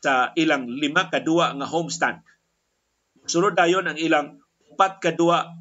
sa 0.00 0.32
ilang 0.38 0.64
lima 0.64 1.12
kadua 1.12 1.52
nga 1.52 1.68
homestand. 1.68 2.24
Sunod 3.28 3.52
dayon 3.52 3.84
ang 3.84 3.98
ilang 4.00 4.40
upat 4.72 5.04
kadua 5.04 5.52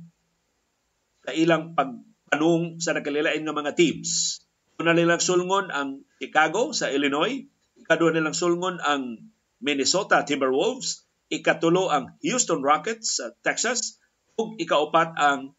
sa 1.27 1.31
ilang 1.35 1.75
pagpanung 1.75 2.79
sa 2.79 2.95
nagkalilain 2.95 3.43
nga 3.43 3.51
mga 3.51 3.75
teams. 3.75 4.39
Una 4.77 4.93
nilang 4.93 5.17
sulngon 5.17 5.73
ang 5.73 6.05
Chicago 6.21 6.69
sa 6.69 6.93
Illinois, 6.93 7.49
ikadua 7.81 8.13
nilang 8.13 8.37
sulngon 8.37 8.77
ang 8.77 9.33
Minnesota 9.57 10.21
Timberwolves, 10.21 11.01
ikatulo 11.33 11.89
ang 11.89 12.13
Houston 12.21 12.61
Rockets 12.61 13.17
sa 13.17 13.33
Texas, 13.41 13.97
ug 14.37 14.53
ikaupat 14.61 15.17
ang 15.17 15.57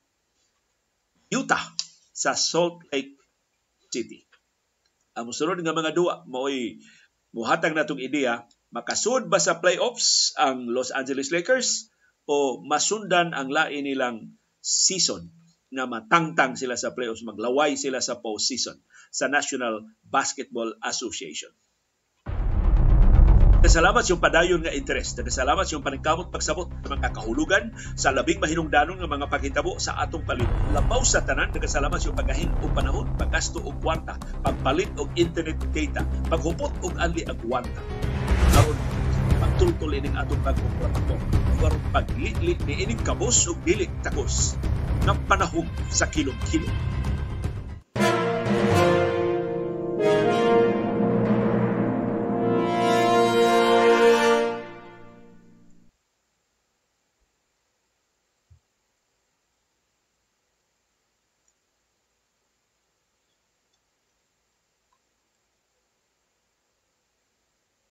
Utah 1.34 1.66
sa 2.14 2.38
Salt 2.38 2.86
Lake 2.94 3.18
City. 3.90 4.22
Ang 5.18 5.34
musunod 5.34 5.58
nga 5.66 5.74
mga 5.74 5.98
duwa 5.98 6.22
mao'y 6.30 6.78
muhatag 7.34 7.74
natong 7.74 7.98
ideya 7.98 8.46
makasud 8.70 9.26
ba 9.26 9.42
sa 9.42 9.58
playoffs 9.58 10.30
ang 10.38 10.70
Los 10.70 10.94
Angeles 10.94 11.34
Lakers 11.34 11.90
o 12.30 12.62
masundan 12.62 13.34
ang 13.34 13.50
lain 13.50 13.82
nilang 13.82 14.38
season 14.62 15.34
na 15.74 15.90
matangtang 15.90 16.54
sila 16.54 16.78
sa 16.78 16.94
playoffs, 16.94 17.26
maglaway 17.26 17.74
sila 17.74 17.98
sa 17.98 18.22
postseason 18.22 18.78
sa 19.10 19.26
National 19.28 19.84
Basketball 20.04 20.76
Association. 20.84 21.52
Nagkasalamat 23.58 24.06
yung 24.06 24.22
padayon 24.22 24.60
nga 24.62 24.70
interest. 24.70 25.18
Nagkasalamat 25.18 25.66
yung 25.74 25.82
paningkamot 25.82 26.30
pagsabot 26.30 26.70
ng 26.70 26.94
mga 26.94 27.10
kahulugan 27.10 27.74
sa 27.98 28.14
labing 28.14 28.38
mahinungdanon 28.38 29.02
nga 29.02 29.10
mga 29.10 29.26
paghitabo 29.26 29.82
sa 29.82 29.98
atong 29.98 30.22
palit. 30.22 30.46
Labaw 30.70 31.02
sa 31.02 31.26
tanan, 31.26 31.50
nagkasalamat 31.50 31.98
yung 32.06 32.14
pagahin 32.14 32.54
og 32.62 32.70
panahon, 32.70 33.10
paggasto 33.18 33.58
og 33.58 33.74
kwarta, 33.82 34.14
pagpalit 34.46 34.94
og 34.94 35.10
internet 35.18 35.58
data, 35.74 36.06
paghupot 36.30 36.70
og 36.86 36.94
anli 37.02 37.26
ang 37.26 37.34
kwarta. 37.42 37.82
Karon 38.54 38.78
pagtultol 39.42 39.90
ining 39.90 40.14
atong 40.14 40.42
pagkumpratako. 40.46 41.18
Karon 41.58 41.82
paglitlit 41.90 42.62
ni 42.62 42.86
ining 42.86 43.02
kabos 43.02 43.42
og 43.50 43.58
dili 43.66 43.90
takos 44.06 44.54
ng 45.02 45.18
panahon 45.26 45.66
sa 45.90 46.06
kilong-kilong 46.06 46.98